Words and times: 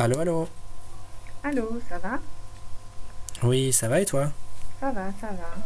Allô, 0.00 0.20
allô. 0.20 0.48
Allô, 1.42 1.80
ça 1.88 1.98
va? 1.98 2.20
Oui, 3.42 3.72
ça 3.72 3.88
va 3.88 4.00
et 4.00 4.04
toi? 4.04 4.30
Ça 4.78 4.92
va, 4.92 5.10
ça 5.20 5.26
va. 5.32 5.56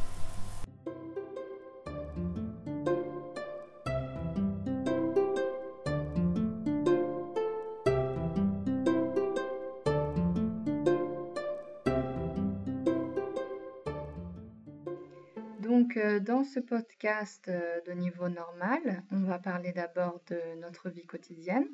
Donc, 15.61 15.99
euh, 15.99 16.21
dans 16.21 16.43
ce 16.43 16.59
podcast 16.59 17.49
euh, 17.49 17.83
de 17.83 17.93
niveau 17.93 18.31
normal, 18.31 19.03
on 19.11 19.25
va 19.25 19.39
parler 19.39 19.73
d'abord 19.73 20.23
de 20.29 20.59
notre 20.59 20.89
vie 20.89 21.05
quotidienne, 21.05 21.69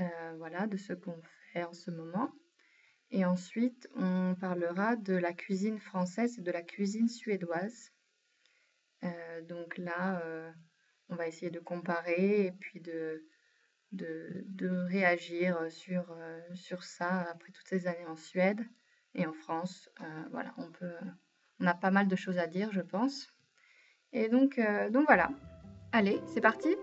euh, 0.00 0.34
voilà, 0.38 0.66
de 0.66 0.78
ce 0.78 0.94
qu'on 0.94 1.20
en 1.56 1.72
ce 1.72 1.90
moment. 1.90 2.32
Et 3.10 3.26
ensuite, 3.26 3.88
on 3.94 4.34
parlera 4.40 4.96
de 4.96 5.14
la 5.14 5.34
cuisine 5.34 5.78
française 5.78 6.38
et 6.38 6.42
de 6.42 6.50
la 6.50 6.62
cuisine 6.62 7.08
suédoise. 7.08 7.92
Euh, 9.04 9.42
donc 9.42 9.76
là, 9.76 10.20
euh, 10.24 10.50
on 11.10 11.16
va 11.16 11.28
essayer 11.28 11.50
de 11.50 11.60
comparer 11.60 12.46
et 12.46 12.52
puis 12.52 12.80
de, 12.80 13.28
de, 13.92 14.44
de 14.46 14.68
réagir 14.68 15.70
sur, 15.70 16.10
euh, 16.10 16.40
sur 16.54 16.84
ça 16.84 17.28
après 17.30 17.52
toutes 17.52 17.68
ces 17.68 17.86
années 17.86 18.06
en 18.06 18.16
Suède 18.16 18.60
et 19.14 19.26
en 19.26 19.34
France. 19.34 19.90
Voilà, 20.30 20.54
on 20.56 20.70
peut, 20.70 20.96
on 21.60 21.66
a 21.66 21.74
pas 21.74 21.90
mal 21.90 22.08
de 22.08 22.16
choses 22.16 22.38
à 22.38 22.46
dire, 22.46 22.72
je 22.72 22.80
pense. 22.80 23.30
Et 24.14 24.30
donc, 24.30 24.58
donc 24.90 25.04
voilà. 25.06 25.30
Allez, 25.92 26.18
c'est 26.32 26.40
parti 26.40 26.74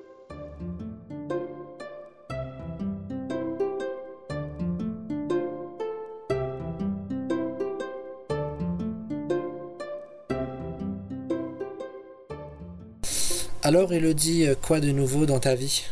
Alors, 13.62 13.92
Elodie, 13.92 14.48
quoi 14.62 14.80
de 14.80 14.92
nouveau 14.92 15.26
dans 15.26 15.40
ta 15.40 15.54
vie? 15.54 15.84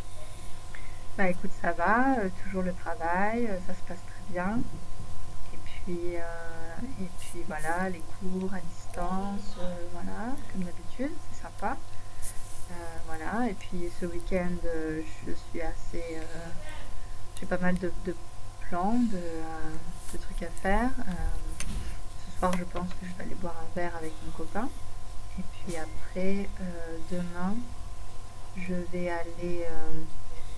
Bah 1.17 1.27
écoute, 1.29 1.51
ça 1.61 1.73
va, 1.73 2.19
euh, 2.19 2.29
toujours 2.43 2.61
le 2.61 2.71
travail, 2.71 3.47
euh, 3.47 3.57
ça 3.67 3.73
se 3.73 3.81
passe 3.87 3.97
très 4.07 4.33
bien. 4.33 4.59
Et 5.51 5.57
puis, 5.65 6.15
euh, 6.15 7.01
et 7.01 7.09
puis 7.19 7.41
voilà, 7.45 7.89
les 7.89 8.01
cours 8.21 8.53
à 8.53 8.59
distance, 8.59 9.57
voilà, 9.91 10.35
comme 10.53 10.63
d'habitude, 10.63 11.11
c'est 11.33 11.41
sympa. 11.41 11.75
Voilà, 13.07 13.49
et 13.49 13.53
puis 13.53 13.89
ce 13.99 14.05
week-end, 14.05 14.55
je 14.63 15.31
suis 15.31 15.61
assez. 15.61 16.17
j'ai 17.39 17.45
pas 17.47 17.57
mal 17.57 17.77
de, 17.79 17.91
plans, 18.69 18.99
de, 19.11 20.17
trucs 20.17 20.43
à 20.43 20.51
faire. 20.61 20.91
Ce 22.25 22.39
soir, 22.39 22.51
je 22.57 22.63
pense 22.65 22.89
que 22.89 23.05
je 23.05 23.17
vais 23.17 23.23
aller 23.23 23.35
boire 23.35 23.55
un 23.61 23.75
verre 23.75 23.95
avec 23.95 24.11
mon 24.25 24.31
copain. 24.31 24.69
Et 25.39 25.43
puis 25.65 25.75
après, 25.77 26.49
euh, 26.61 26.97
demain, 27.11 27.55
je 28.57 28.73
vais 28.91 29.09
aller 29.09 29.65
euh, 29.69 29.91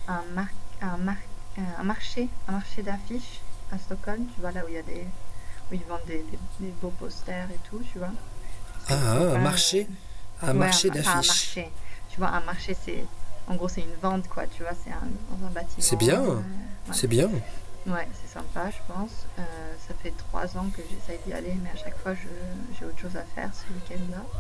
à 0.08 0.20
un, 0.20 0.26
mar- 0.34 0.46
un, 0.82 0.98
mar- 0.98 1.16
euh, 1.58 1.62
un 1.80 1.84
marché, 1.84 2.30
un 2.48 2.54
marché 2.54 2.82
d'affiches 2.82 3.42
à 3.72 3.78
Stockholm, 3.78 4.26
tu 4.34 4.42
vois, 4.42 4.52
là 4.52 4.64
où 4.66 4.70
il 4.70 4.76
y 4.76 4.78
a 4.78 4.82
des. 4.84 5.06
où 5.72 5.74
ils 5.74 5.84
vendent 5.84 6.06
des, 6.08 6.20
des- 6.24 6.40
des 6.60 6.72
beaux 6.82 6.92
posters 6.92 7.50
et 7.52 7.60
tout, 7.70 7.82
tu 7.92 8.00
vois. 8.00 8.12
Ah, 8.90 8.94
un 8.96 9.20
Euh, 9.22 9.38
marché? 9.40 9.88
Un 10.42 10.54
marché 10.54 10.90
d'affiches. 10.90 11.28
marché. 11.28 11.72
Tu 12.10 12.18
vois, 12.20 12.30
un 12.30 12.42
marché, 12.42 12.76
c'est. 12.86 13.06
En 13.48 13.56
gros, 13.56 13.68
c'est 13.68 13.82
une 13.82 13.96
vente, 14.02 14.28
quoi, 14.28 14.46
tu 14.48 14.62
vois, 14.64 14.72
c'est 14.84 14.92
un, 14.92 15.08
dans 15.38 15.46
un 15.48 15.50
bâtiment. 15.50 15.80
C'est 15.82 15.96
bien. 15.98 16.22
euh, 16.24 16.36
ouais. 16.36 16.42
C'est 16.94 17.08
bien. 17.08 17.30
Ouais, 17.88 18.08
c'est 18.14 18.32
sympa, 18.32 18.70
je 18.70 18.94
pense. 18.94 19.26
Euh, 19.40 19.42
ça 19.88 19.94
fait 20.02 20.12
trois 20.12 20.46
ans 20.58 20.68
que 20.76 20.82
j'essaye 20.90 21.20
d'y 21.26 21.34
aller, 21.34 21.56
mais 21.64 21.70
à 21.72 21.84
chaque 21.84 21.98
fois, 21.98 22.14
j'ai 22.80 22.86
autre 22.86 23.00
chose 23.00 23.16
à 23.16 23.24
faire 23.36 23.50
ce 23.54 23.64
week-end-là. 23.74 24.18
tu 24.22 24.22
vois. 24.22 24.34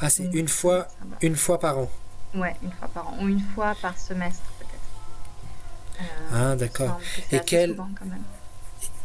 Ah, 0.00 0.10
c'est 0.10 0.24
une 0.32 0.48
fois, 0.48 0.88
une 1.22 1.36
fois 1.36 1.58
par 1.58 1.78
an. 1.78 1.90
Ouais, 2.34 2.56
une 2.62 2.72
fois 2.72 2.88
par 2.88 3.08
an, 3.08 3.16
ou 3.20 3.28
une 3.28 3.40
fois 3.40 3.74
par 3.80 3.96
semestre, 3.96 4.42
peut-être. 4.58 6.00
Euh, 6.00 6.52
Ah, 6.52 6.56
d'accord. 6.56 7.00
que 7.30 7.36
Et 7.36 7.40
quel- 7.40 7.70
souvent, 7.70 7.88
quand 7.98 8.06
même. 8.06 8.22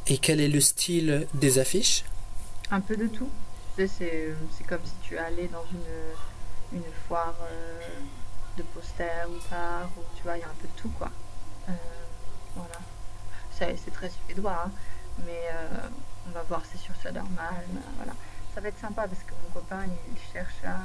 Et 0.08 0.18
quel 0.18 0.42
est 0.42 0.48
le 0.48 0.60
style 0.60 1.28
des 1.36 1.60
affiches? 1.60 2.04
Un 2.72 2.82
peu 2.82 2.98
de 2.98 3.08
tout. 3.08 3.30
C'est, 3.78 4.36
comme 4.68 4.84
si 4.84 4.92
tu 5.02 5.18
allais 5.18 5.48
dans 5.48 5.64
une, 5.72 6.80
une 6.80 6.92
foire 7.08 7.36
euh, 7.44 7.80
de 8.58 8.64
posters 8.64 9.28
ou 9.30 9.38
d'art, 9.50 9.90
ou 9.98 10.02
tu 10.18 10.24
vois, 10.24 10.36
il 10.38 10.42
y 10.42 10.44
a 10.44 10.48
un 10.48 10.56
peu 10.62 10.68
de 10.68 10.82
tout, 10.82 10.90
quoi. 10.98 11.10
Euh, 11.70 11.72
voilà. 12.56 12.76
C'est, 13.58 13.92
très 13.94 14.10
suédois, 14.10 14.64
hein, 14.66 14.72
mais 15.26 15.50
on 16.28 16.32
va 16.32 16.44
voir, 16.44 16.62
c'est 16.72 16.78
sur 16.78 16.96
Södermalm, 16.96 17.80
voilà. 17.98 18.14
Ça 18.60 18.64
va 18.64 18.68
être 18.72 18.80
sympa 18.82 19.08
parce 19.08 19.24
que 19.24 19.32
mon 19.32 19.54
copain, 19.54 19.86
il, 19.86 20.34
cherche 20.34 20.54
à 20.66 20.76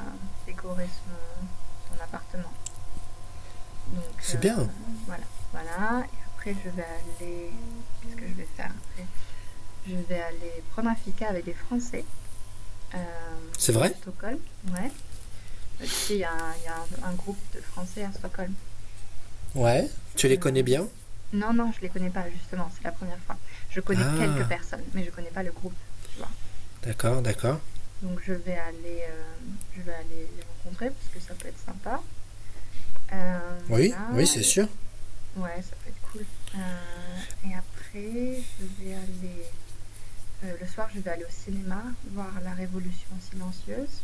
décorer 0.47 0.87
son, 0.87 1.97
son 1.97 2.01
appartement. 2.05 2.53
Donc, 3.89 4.05
C'est 4.21 4.37
euh, 4.37 4.41
bien. 4.41 4.69
Voilà, 5.09 5.25
voilà. 5.51 6.05
Et 6.07 6.19
après, 6.33 6.55
je 6.65 6.71
vais 6.71 6.85
aller... 6.85 7.51
Qu'est-ce 8.01 8.15
que 8.15 8.29
je 8.29 8.35
vais 8.35 8.47
faire 8.57 8.67
après? 8.71 9.05
Je 9.89 9.97
vais 9.97 10.21
aller 10.23 10.63
prendre 10.71 10.91
un 10.91 10.95
fika 10.95 11.31
avec 11.31 11.47
des 11.47 11.55
Français. 11.55 12.05
euh, 12.95 12.99
C'est 13.59 13.73
vrai? 13.73 13.89
à 13.93 13.97
Stockholm, 13.97 14.39
ouais. 14.69 14.93
Euh, 15.81 15.85
Tu 15.85 15.89
sais, 15.89 16.15
il 16.15 16.21
y 16.21 16.25
a, 16.25 16.31
un, 16.31 16.55
il 16.61 16.65
y 16.67 16.69
a 16.69 16.77
un- 16.77 17.11
un 17.11 17.15
groupe 17.15 17.41
de 17.57 17.61
Français 17.61 18.05
à 18.05 18.13
Stockholm. 18.13 18.55
Ouais. 19.57 19.91
Tu 20.15 20.29
les 20.29 20.39
connais 20.39 20.63
bien? 20.63 20.87
Non, 21.33 21.53
non, 21.53 21.73
je 21.75 21.81
les 21.81 21.89
connais 21.89 22.11
pas, 22.11 22.31
justement, 22.31 22.71
c'est 22.77 22.85
la 22.85 22.93
première 22.93 23.19
fois. 23.27 23.35
Je 23.71 23.81
connais 23.81 24.05
Ah. 24.05 24.15
quelques 24.17 24.47
personnes, 24.47 24.85
mais 24.95 25.03
je 25.05 25.11
connais 25.11 25.31
pas 25.31 25.43
le 25.43 25.51
groupe. 25.51 25.75
D'accord, 26.85 27.23
d'accord. 27.23 27.61
Donc 28.03 28.21
je 28.27 28.33
vais 28.35 28.59
aller, 28.59 29.03
euh, 29.09 29.23
je 29.77 29.83
vais 29.83 29.95
aller 29.95 30.29
les 30.37 30.43
rencontrer 30.63 30.91
parce 30.91 31.09
que 31.15 31.21
ça 31.21 31.35
peut 31.35 31.49
être 31.49 31.65
sympa. 31.65 32.03
Euh, 33.13 33.39
Oui, 33.71 33.89
voilà. 33.89 34.07
oui, 34.13 34.27
c'est 34.27 34.43
sûr. 34.43 34.69
Ouais, 35.37 35.63
ça 35.63 35.75
peut 35.83 35.89
être 35.91 36.13
cool. 36.13 36.25
Euh, 36.57 37.49
et 37.49 37.55
après, 37.55 38.43
je 38.61 38.85
vais 38.85 38.95
aller. 38.95 40.59
le 40.61 40.67
soir, 40.67 40.89
je 40.95 41.01
vais 41.01 41.11
aller 41.11 41.25
au 41.25 41.31
cinéma 41.31 41.83
voir 42.13 42.33
La 42.43 42.53
Révolution 42.53 43.09
silencieuse. 43.31 44.03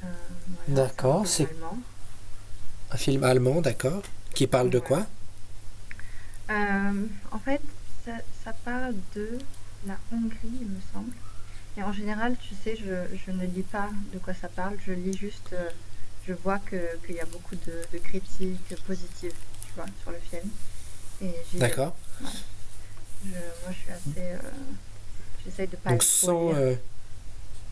Voilà, 0.00 0.82
D'accord, 0.86 1.26
c'est 1.26 1.44
un 1.44 1.46
film 1.46 1.56
allemand. 1.62 1.78
Un 2.92 2.96
film 2.96 3.24
allemand, 3.24 3.60
d'accord. 3.60 4.02
Qui 4.34 4.46
parle 4.46 4.70
de 4.70 4.78
quoi? 4.78 5.06
En 6.48 7.38
fait, 7.38 7.60
ça, 8.04 8.12
ça 8.44 8.52
parle 8.64 8.94
de 9.16 9.38
la 9.86 9.96
Hongrie, 10.12 10.36
il 10.60 10.66
me 10.68 10.80
semble. 10.92 11.12
Et 11.76 11.82
en 11.82 11.92
général, 11.92 12.36
tu 12.38 12.54
sais, 12.62 12.76
je, 12.76 13.16
je 13.16 13.30
ne 13.32 13.46
lis 13.46 13.62
pas 13.62 13.88
de 14.12 14.18
quoi 14.18 14.34
ça 14.34 14.48
parle, 14.48 14.76
je 14.86 14.92
lis 14.92 15.16
juste, 15.16 15.52
euh, 15.54 15.70
je 16.28 16.34
vois 16.34 16.58
que- 16.58 16.96
qu'il 17.06 17.14
y 17.16 17.20
a 17.20 17.24
beaucoup 17.26 17.54
de, 17.56 17.72
de 17.92 17.98
critiques 17.98 18.74
positives, 18.86 19.32
tu 19.66 19.72
vois, 19.76 19.86
sur 20.02 20.10
le 20.10 20.18
film. 20.18 20.50
D'accord. 21.54 21.96
Je- 23.24 23.30
moi, 23.30 23.70
je 23.70 23.74
suis 23.78 23.90
assez. 23.90 24.20
euh, 24.32 24.38
J'essaye 25.44 25.66
de 25.68 25.76
pas 25.76 25.90
Donc 25.90 26.02
sans, 26.04 26.54
euh, 26.54 26.74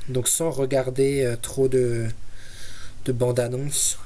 donc 0.09 0.27
sans 0.29 0.51
regarder 0.51 1.37
trop 1.41 1.69
de, 1.69 2.09
de 3.05 3.13
bandes 3.13 3.39
annonces. 3.39 3.99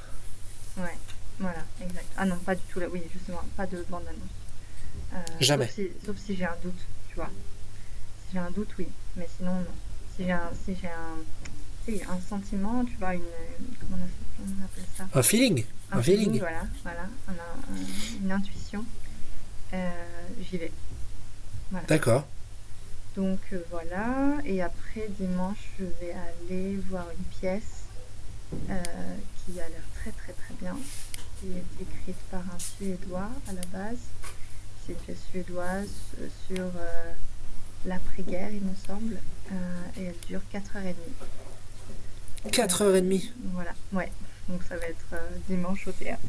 Ouais, 0.77 0.97
voilà, 1.39 1.65
exact. 1.81 2.05
Ah 2.17 2.27
non, 2.27 2.37
pas 2.39 2.55
du 2.55 2.61
tout 2.71 2.81
là. 2.81 2.87
Oui, 2.93 3.03
justement, 3.13 3.41
pas 3.57 3.67
de 3.67 3.85
bande-annonce. 3.89 4.21
Jamais. 5.41 5.67
Sauf 5.67 5.75
si, 5.77 5.89
sauf 6.05 6.17
si 6.19 6.37
j'ai 6.37 6.45
un 6.45 6.57
doute, 6.63 6.79
tu 7.09 7.15
vois. 7.15 7.31
J'ai 8.35 8.41
un 8.41 8.51
doute, 8.51 8.71
oui. 8.81 8.89
Mais 9.17 9.29
sinon, 9.39 9.55
non. 9.55 9.67
Si 10.17 10.25
j'ai 10.25 10.33
un, 10.33 10.51
si 10.65 10.75
j'ai 10.75 10.89
un, 10.89 12.13
un 12.13 12.21
sentiment, 12.21 12.85
tu 12.85 12.97
vois, 12.97 13.15
une, 13.15 13.23
comment 13.79 14.03
on, 14.41 14.65
appelle 14.65 14.85
ça? 14.97 15.05
Un 15.15 15.23
feeling 15.23 15.65
Un 15.93 16.03
feeling 16.03 16.41
Voilà, 16.41 16.65
voilà. 16.83 17.03
Un- 17.29 18.25
une 18.25 18.33
intuition. 18.33 18.85
Euh, 19.73 19.91
J'y 20.41 20.59
vais. 20.59 20.73
Voilà. 21.71 21.87
D'accord. 21.87 22.27
Donc 23.15 23.39
euh, 23.53 23.63
voilà, 23.71 24.39
et 24.45 24.61
après 24.63 25.07
dimanche, 25.21 25.71
je 25.79 25.85
vais 25.85 26.13
aller 26.13 26.77
voir 26.91 27.07
une 27.17 27.25
pièce 27.39 27.85
euh, 28.69 28.83
qui 29.47 29.53
a 29.61 29.69
l'air 29.69 29.83
très 29.95 30.11
très 30.11 30.33
très 30.33 30.55
bien, 30.61 30.77
qui 31.41 31.47
est 31.53 31.83
écrite 31.83 32.17
par 32.33 32.41
un 32.41 32.59
Suédois 32.59 33.31
à 33.49 33.53
la 33.53 33.65
base. 33.67 33.99
C'est 34.85 34.95
une 34.95 34.99
pièce 34.99 35.19
suédoise 35.31 35.89
sur 36.49 36.65
l'après-guerre, 37.87 38.51
il 38.51 38.61
me 38.63 38.75
semble, 38.87 39.19
euh, 39.53 40.01
et 40.01 40.05
elle 40.05 40.15
dure 40.29 40.41
4h30. 40.53 40.95
4h30. 42.51 43.31
Voilà, 43.53 43.73
ouais. 43.93 44.11
Donc 44.49 44.63
ça 44.69 44.77
va 44.77 44.87
être 44.87 45.07
euh, 45.15 45.19
dimanche 45.49 45.87
au 45.89 45.93
théâtre. 45.93 46.21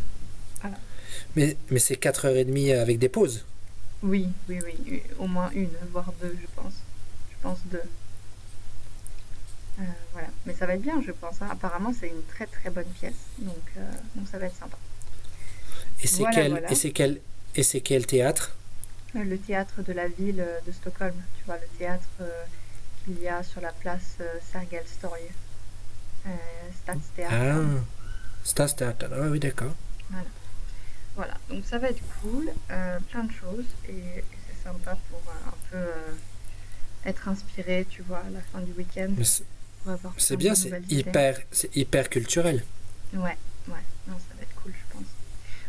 Mais, 1.35 1.55
mais 1.69 1.79
c'est 1.79 1.95
4h30 2.01 2.77
avec 2.79 2.97
des 2.99 3.09
pauses. 3.09 3.45
Oui, 4.03 4.27
oui, 4.49 4.59
oui, 4.65 5.01
au 5.19 5.27
moins 5.27 5.49
une, 5.53 5.69
voire 5.91 6.11
deux, 6.21 6.35
je 6.41 6.47
pense. 6.61 6.73
Je 7.31 7.35
pense 7.41 7.59
deux. 7.71 7.81
Euh, 9.79 9.83
voilà, 10.13 10.27
mais 10.45 10.53
ça 10.53 10.65
va 10.65 10.75
être 10.75 10.81
bien, 10.81 11.01
je 11.05 11.11
pense. 11.11 11.41
hein. 11.41 11.47
Apparemment, 11.51 11.93
c'est 11.97 12.07
une 12.07 12.23
très 12.33 12.45
très 12.45 12.69
bonne 12.69 12.87
pièce, 12.99 13.13
donc, 13.39 13.55
euh, 13.77 13.81
donc 14.15 14.27
ça 14.31 14.37
va 14.39 14.45
être 14.45 14.55
sympa. 14.57 14.77
Et 16.01 16.07
c'est 16.07 16.19
Voilà, 16.19 16.35
quel, 16.35 16.49
voilà. 16.51 16.67
quel 17.81 18.05
théâtre? 18.05 18.55
Le 19.23 19.37
théâtre 19.37 19.81
de 19.81 19.93
la 19.93 20.07
ville 20.07 20.41
euh, 20.41 20.59
de 20.65 20.71
Stockholm, 20.71 21.15
tu 21.37 21.43
vois, 21.45 21.55
le 21.57 21.77
théâtre 21.77 22.07
euh, 22.21 22.43
qu'il 23.03 23.19
y 23.21 23.27
a 23.27 23.43
sur 23.43 23.61
la 23.61 23.71
place 23.71 24.15
euh, 24.21 24.39
Sergels 24.51 24.83
torg, 25.01 25.19
euh, 26.27 26.29
Stadsteatern. 26.83 27.77
Ah, 27.79 27.83
Stadsteatern. 28.43 29.13
Ah 29.13 29.27
oui, 29.29 29.39
d'accord. 29.39 29.73
Voilà, 31.15 31.33
donc 31.49 31.63
ça 31.65 31.77
va 31.77 31.89
être 31.89 32.01
cool, 32.21 32.49
plein 32.67 33.23
de 33.23 33.31
choses 33.31 33.63
et, 33.87 33.91
et 33.93 34.23
c'est 34.49 34.63
sympa 34.67 34.97
pour 35.09 35.21
un 35.47 35.53
peu 35.71 35.87
être 37.05 37.29
inspiré, 37.29 37.87
tu 37.89 38.01
vois, 38.01 38.17
à 38.19 38.29
la 38.29 38.41
fin 38.41 38.59
du 38.59 38.73
week-end. 38.73 39.13
C'est- 39.23 40.35
bien, 40.35 40.53
c'est 40.55 40.81
hyper, 40.89 41.39
c'est 41.51 41.73
hyper 41.75 42.09
culturel. 42.09 42.65
Ouais, 43.13 43.37
ouais, 43.69 43.83
non, 44.07 44.17
ça 44.17 44.35
va 44.35 44.41
être 44.41 44.55
cool, 44.61 44.73
je 44.73 44.93
pense. 44.93 45.07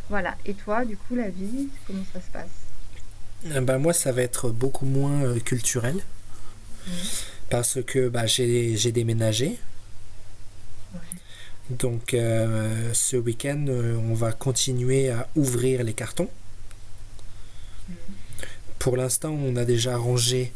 Voilà, 0.09 0.35
et 0.45 0.53
toi, 0.53 0.83
du 0.83 0.97
coup, 0.97 1.15
la 1.15 1.29
vie, 1.29 1.69
comment 1.85 2.03
ça 2.11 2.19
se 2.19 2.29
passe? 2.31 2.66
Ben, 3.45 3.77
moi, 3.77 3.93
ça 3.93 4.11
va 4.11 4.21
être 4.23 4.49
beaucoup 4.49 4.85
moins 4.85 5.23
euh, 5.23 5.39
culturel 5.39 5.95
Mhm. 6.87 6.93
parce 7.49 7.79
que 7.83 8.07
bah, 8.09 8.25
j'ai 8.25 8.75
j'ai 8.77 8.91
déménagé. 8.91 9.59
Ouais. 10.93 10.99
Donc, 11.69 12.13
euh, 12.13 12.91
ce 12.93 13.17
week-end, 13.17 13.65
euh, 13.69 13.95
on 13.97 14.13
va 14.13 14.31
continuer 14.31 15.09
à 15.09 15.27
ouvrir 15.35 15.83
les 15.83 15.93
cartons. 15.93 16.29
Mhm. 17.89 17.95
Pour 18.79 18.97
l'instant, 18.97 19.31
on 19.31 19.55
a 19.55 19.65
déjà 19.65 19.97
rangé, 19.97 20.51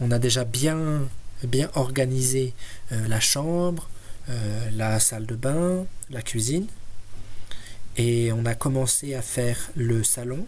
on 0.00 0.10
a 0.10 0.18
déjà 0.18 0.44
bien, 0.44 1.02
bien 1.44 1.70
organisé 1.74 2.54
euh, 2.92 3.06
la 3.08 3.20
chambre, 3.20 3.88
euh, 4.30 4.70
la 4.74 5.00
salle 5.00 5.26
de 5.26 5.34
bain, 5.36 5.86
la 6.10 6.22
cuisine. 6.22 6.66
Et 7.96 8.32
on 8.32 8.44
a 8.46 8.54
commencé 8.54 9.14
à 9.14 9.22
faire 9.22 9.58
le 9.76 10.04
salon 10.04 10.46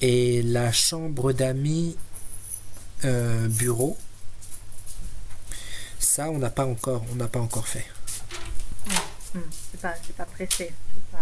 et 0.00 0.42
la 0.42 0.72
chambre 0.72 1.32
d'amis 1.32 1.96
euh, 3.04 3.48
bureau. 3.48 3.96
Ça, 5.98 6.30
on 6.30 6.38
n'a 6.38 6.50
pas 6.50 6.64
encore, 6.66 7.04
on 7.12 7.16
n'a 7.16 7.28
pas 7.28 7.40
encore 7.40 7.66
fait. 7.68 7.86
Hmm, 9.34 9.40
C'est 9.72 9.80
pas, 10.16 10.24
pressé. 10.24 10.72
pas- 11.12 11.18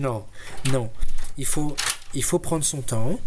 Non, 0.00 0.24
non. 0.70 0.90
Il 1.36 1.46
faut, 1.46 1.76
il 2.14 2.22
faut 2.24 2.38
prendre 2.38 2.64
son 2.64 2.82
temps. 2.82 3.18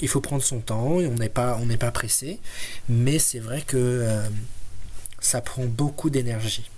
Il 0.00 0.08
faut 0.08 0.20
prendre 0.20 0.42
son 0.42 0.60
temps. 0.60 1.00
et 1.00 1.06
On 1.06 1.14
n'est 1.14 1.28
pas, 1.28 1.56
on 1.60 1.66
n'est 1.66 1.76
pas 1.76 1.90
pressé. 1.90 2.38
Mais 2.88 3.18
c'est 3.18 3.38
vrai 3.40 3.62
que 3.62 3.76
euh, 3.76 4.28
ça 5.20 5.40
prend 5.40 5.64
beaucoup 5.64 6.08
d'énergie. 6.10 6.70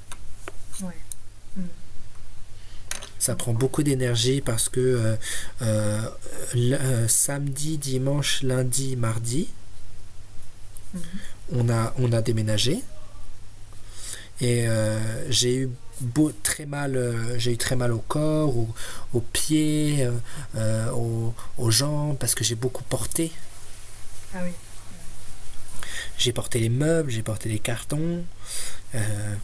Ouais. 0.80 0.96
Ça 3.22 3.36
prend 3.36 3.52
beaucoup 3.52 3.84
d'énergie 3.84 4.40
parce 4.40 4.68
que 4.68 4.80
euh, 4.80 5.16
euh, 5.62 6.00
euh, 6.56 7.06
samedi, 7.06 7.78
dimanche, 7.78 8.42
lundi, 8.42 8.96
mardi, 8.96 9.48
Mhm. 10.92 11.00
on 11.52 11.68
a, 11.70 11.94
on 11.98 12.12
a 12.12 12.20
déménagé. 12.20 12.82
Et 14.40 14.66
j'ai 15.28 15.54
eu 15.54 15.70
beau, 16.00 16.32
très 16.42 16.66
mal, 16.66 16.96
euh, 16.96 17.38
j'ai 17.38 17.52
eu 17.52 17.56
très 17.56 17.76
mal 17.76 17.92
au 17.92 18.00
corps, 18.00 18.56
au- 18.56 18.74
aux 19.12 19.20
pieds, 19.20 20.08
euh, 20.56 20.90
aux, 20.90 21.32
aux 21.58 21.70
jambes, 21.70 22.16
parce 22.18 22.34
que 22.34 22.42
j'ai 22.42 22.56
beaucoup 22.56 22.82
porté. 22.82 23.30
Ah 24.34 24.40
oui. 24.42 24.50
J'ai 26.18 26.32
porté 26.32 26.58
les 26.58 26.70
meubles, 26.70 27.10
j'ai 27.12 27.22
porté 27.22 27.48
les 27.48 27.60
cartons. 27.60 28.24
euh, 28.96 29.34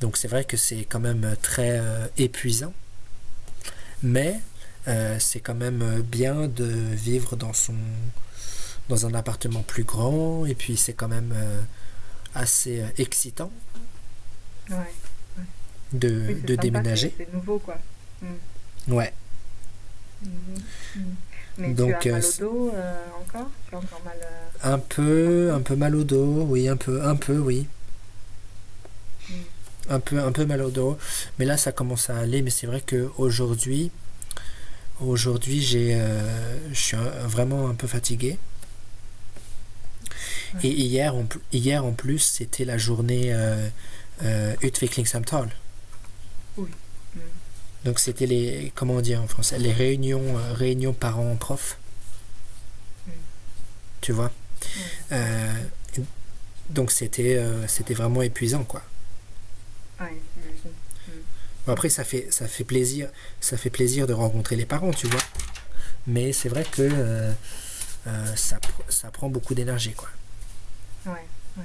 donc 0.00 0.16
c'est 0.16 0.28
vrai 0.28 0.44
que 0.44 0.56
c'est 0.56 0.84
quand 0.88 1.00
même 1.00 1.36
très 1.42 1.80
épuisant. 2.16 2.72
Mais 4.02 4.40
euh, 4.88 5.18
c'est 5.18 5.40
quand 5.40 5.54
même 5.54 5.82
euh, 5.82 6.02
bien 6.02 6.46
de 6.48 6.64
vivre 6.64 7.36
dans 7.36 7.52
son 7.52 7.74
dans 8.88 9.06
un 9.06 9.14
appartement 9.14 9.62
plus 9.62 9.84
grand 9.84 10.44
et 10.44 10.54
puis 10.54 10.76
c'est 10.76 10.92
quand 10.92 11.08
même 11.08 11.32
euh, 11.34 11.60
assez 12.34 12.80
euh, 12.80 12.86
excitant 12.98 13.50
Ouais. 14.70 14.76
de, 15.92 16.24
Oui, 16.28 16.40
de 16.42 16.54
déménager. 16.56 17.14
C'est 17.16 17.32
nouveau, 17.32 17.58
quoi. 17.58 17.76
Hmm. 18.22 18.92
Ouais. 18.94 19.12
Mhm. 20.22 20.30
Hmm. 20.96 21.00
Mais 21.58 21.74
Donc, 21.74 21.98
tu 22.00 22.08
as 22.10 22.12
mal 22.12 22.22
euh, 22.22 22.26
au 22.26 22.40
dos 22.40 22.72
euh, 22.74 23.06
encore? 23.20 23.50
Tu 23.68 23.74
as 23.74 23.78
encore 23.78 24.02
mal 24.04 24.16
Un 24.62 24.78
peu, 24.78 25.52
un 25.54 25.60
peu 25.60 25.76
mal 25.76 25.94
au 25.94 26.04
dos, 26.04 26.42
oui, 26.48 26.66
un 26.68 26.76
peu, 26.76 27.04
un 27.04 27.14
peu, 27.16 27.38
oui. 27.38 27.66
Un 29.90 30.00
peu, 30.00 30.18
un 30.18 30.32
peu 30.32 30.46
mal 30.46 30.62
au 30.62 30.70
dos. 30.70 30.98
Mais 31.38 31.44
là, 31.44 31.56
ça 31.56 31.72
commence 31.72 32.10
à 32.10 32.16
aller. 32.18 32.42
Mais 32.42 32.50
c'est 32.50 32.66
vrai 32.66 32.80
que 32.80 33.10
aujourd'hui, 33.18 33.90
aujourd'hui, 35.00 35.60
j'ai, 35.60 35.94
euh, 35.94 36.72
je 36.72 36.80
suis 36.80 36.96
vraiment 37.24 37.68
un 37.68 37.74
peu 37.74 37.86
fatigué. 37.86 38.38
Ouais. 40.54 40.60
Et 40.64 40.70
hier, 40.70 41.14
hier 41.52 41.84
en 41.84 41.92
plus, 41.92 42.20
c'était 42.20 42.64
la 42.64 42.78
journée 42.78 43.32
euh, 43.32 43.68
euh, 44.22 44.54
Utvecklingssamtal. 44.62 45.50
Oui. 46.56 46.68
Mm. 47.14 47.20
Donc 47.84 47.98
c'était 47.98 48.26
les, 48.26 48.72
comment 48.74 48.96
en 48.96 49.26
français, 49.26 49.58
les 49.58 49.72
réunions, 49.72 50.38
euh, 50.38 50.52
réunions 50.54 50.92
parents-profs. 50.92 51.78
Mm. 53.06 53.10
Tu 54.00 54.12
vois? 54.12 54.30
Euh, 55.12 55.52
donc 56.70 56.90
c'était 56.90 57.38
c'était 57.68 57.92
vraiment 57.92 58.22
épuisant 58.22 58.64
quoi. 58.64 58.82
Ouais. 60.00 60.20
Bon, 61.66 61.72
après 61.72 61.88
ça 61.88 62.04
fait 62.04 62.30
ça 62.30 62.46
fait 62.46 62.64
plaisir 62.64 63.08
ça 63.40 63.56
fait 63.56 63.70
plaisir 63.70 64.06
de 64.06 64.12
rencontrer 64.12 64.56
les 64.56 64.66
parents 64.66 64.92
tu 64.92 65.06
vois. 65.06 65.20
Mais 66.06 66.32
c'est 66.32 66.48
vrai 66.48 66.64
que 66.64 66.82
euh, 66.82 67.32
euh, 68.06 68.36
ça 68.36 68.58
ça 68.88 69.10
prend 69.10 69.28
beaucoup 69.28 69.54
d'énergie 69.54 69.94
quoi. 69.94 70.08
Ouais, 71.06 71.26
ouais. 71.56 71.64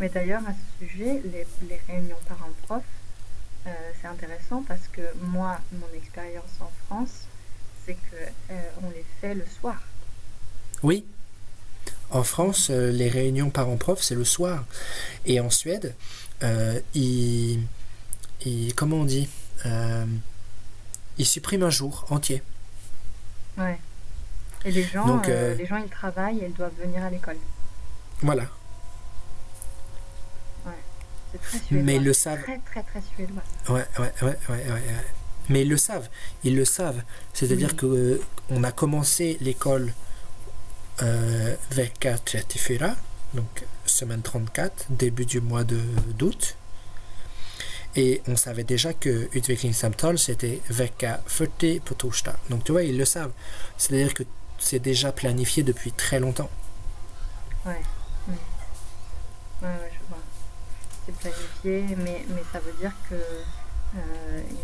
Mais 0.00 0.08
d'ailleurs, 0.08 0.42
à 0.46 0.52
ce 0.52 0.86
sujet, 0.86 1.22
les, 1.24 1.46
les 1.68 1.80
réunions 1.86 2.16
parents-profs, 2.28 2.82
euh, 3.66 3.70
c'est 4.00 4.08
intéressant 4.08 4.62
parce 4.66 4.88
que 4.88 5.02
moi, 5.22 5.60
mon 5.72 5.88
expérience 5.96 6.50
en 6.60 6.70
France, 6.86 7.26
c'est 7.86 7.94
que 7.94 8.56
on 8.82 8.90
les 8.90 9.04
fait 9.20 9.34
le 9.34 9.44
soir. 9.60 9.80
Oui. 10.82 11.04
En 12.10 12.24
France, 12.24 12.70
les 12.70 13.08
réunions 13.08 13.50
parents-profs, 13.50 14.02
c'est 14.02 14.14
le 14.14 14.24
soir. 14.24 14.64
Et 15.24 15.40
en 15.40 15.50
Suède, 15.50 15.94
euh, 16.42 16.80
ils, 16.94 17.60
ils- 18.44 18.74
Comment 18.74 18.96
on 18.98 19.04
dit 19.04 19.28
Euh, 19.66 20.04
Ils 21.16 21.26
suppriment 21.26 21.62
un 21.64 21.70
jour 21.70 22.04
entier. 22.10 22.42
Ouais. 23.56 23.78
Et 24.64 24.72
les 24.72 24.82
gens, 24.84 25.06
Donc, 25.06 25.28
euh, 25.28 25.52
euh, 25.52 25.54
les 25.54 25.66
gens, 25.66 25.76
ils 25.76 25.88
travaillent 25.88 26.40
et 26.40 26.46
ils 26.46 26.52
doivent 26.54 26.74
venir 26.80 27.02
à 27.04 27.10
l'école. 27.10 27.36
Voilà. 28.20 28.44
C'est 31.32 31.40
très 31.40 31.58
suédois. 31.58 31.84
Mais 31.84 31.96
ils 31.96 32.04
le 32.04 32.12
savent. 32.12 32.42
Très, 32.42 32.58
très, 32.60 32.82
très 32.82 33.02
suédois. 33.14 33.42
Ouais, 33.68 33.84
ouais, 33.98 34.12
ouais, 34.22 34.38
ouais, 34.48 34.56
ouais, 34.66 34.70
ouais. 34.72 34.82
Mais 35.48 35.62
ils 35.62 35.68
le 35.68 35.76
savent. 35.76 36.08
Ils 36.44 36.54
le 36.56 36.64
savent. 36.64 37.02
C'est-à-dire 37.32 37.70
Oui. 37.70 37.76
que 37.76 37.86
euh, 37.86 38.22
on 38.50 38.62
a 38.64 38.72
commencé 38.72 39.36
l'école 39.40 39.92
euh, 41.02 41.56
vecka 41.72 42.18
34, 42.18 42.96
donc 43.34 43.64
semaine 43.84 44.22
34, 44.22 44.86
début 44.90 45.26
du 45.26 45.40
mois 45.40 45.64
d'août. 45.64 46.56
Et 47.96 48.22
on 48.26 48.36
savait 48.36 48.64
déjà 48.64 48.92
que 48.92 49.28
Utvecklingssamtal, 49.34 50.18
c'était 50.18 50.60
vecka 50.68 51.20
40 51.28 51.80
på 51.84 51.94
torsdag. 51.94 52.34
Donc 52.50 52.64
tu 52.64 52.72
vois, 52.72 52.82
ils 52.82 52.96
le 52.98 53.04
savent. 53.04 53.30
C'est-à-dire 53.76 54.14
que 54.14 54.24
c'est 54.58 54.80
déjà 54.80 55.12
planifié 55.12 55.62
depuis 55.62 55.92
très 55.92 56.18
longtemps. 56.18 56.50
Ouais. 57.64 57.80
Mm. 58.26 58.32
Ouais, 59.62 59.68
ouais, 59.68 59.92
je 59.92 60.08
vois. 60.08 60.18
C'est 61.06 61.14
planifié, 61.16 61.96
mais, 61.98 62.24
mais 62.30 62.42
ça 62.52 62.58
veut 62.60 62.72
dire 62.80 62.92
que 63.08 63.14
euh, 63.14 64.42
ils, 64.50 64.56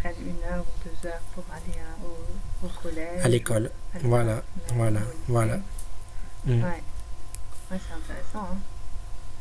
prennent 0.00 0.14
une 0.20 0.44
heure 0.52 0.64
ou 0.64 0.88
deux 0.88 1.08
heures 1.08 1.20
pour 1.34 1.44
aller 1.50 1.76
à- 1.80 2.04
au, 2.06 2.66
au 2.66 2.70
collège. 2.80 3.24
À 3.24 3.28
l'école. 3.28 3.70
Voilà, 4.04 4.44
voilà, 4.74 5.00
voilà. 5.26 5.56
Mm. 6.44 6.62
Ouais, 6.62 6.82
ouais 7.70 7.78
c'est 7.86 7.94
intéressant. 7.94 8.50
hein. 8.52 8.56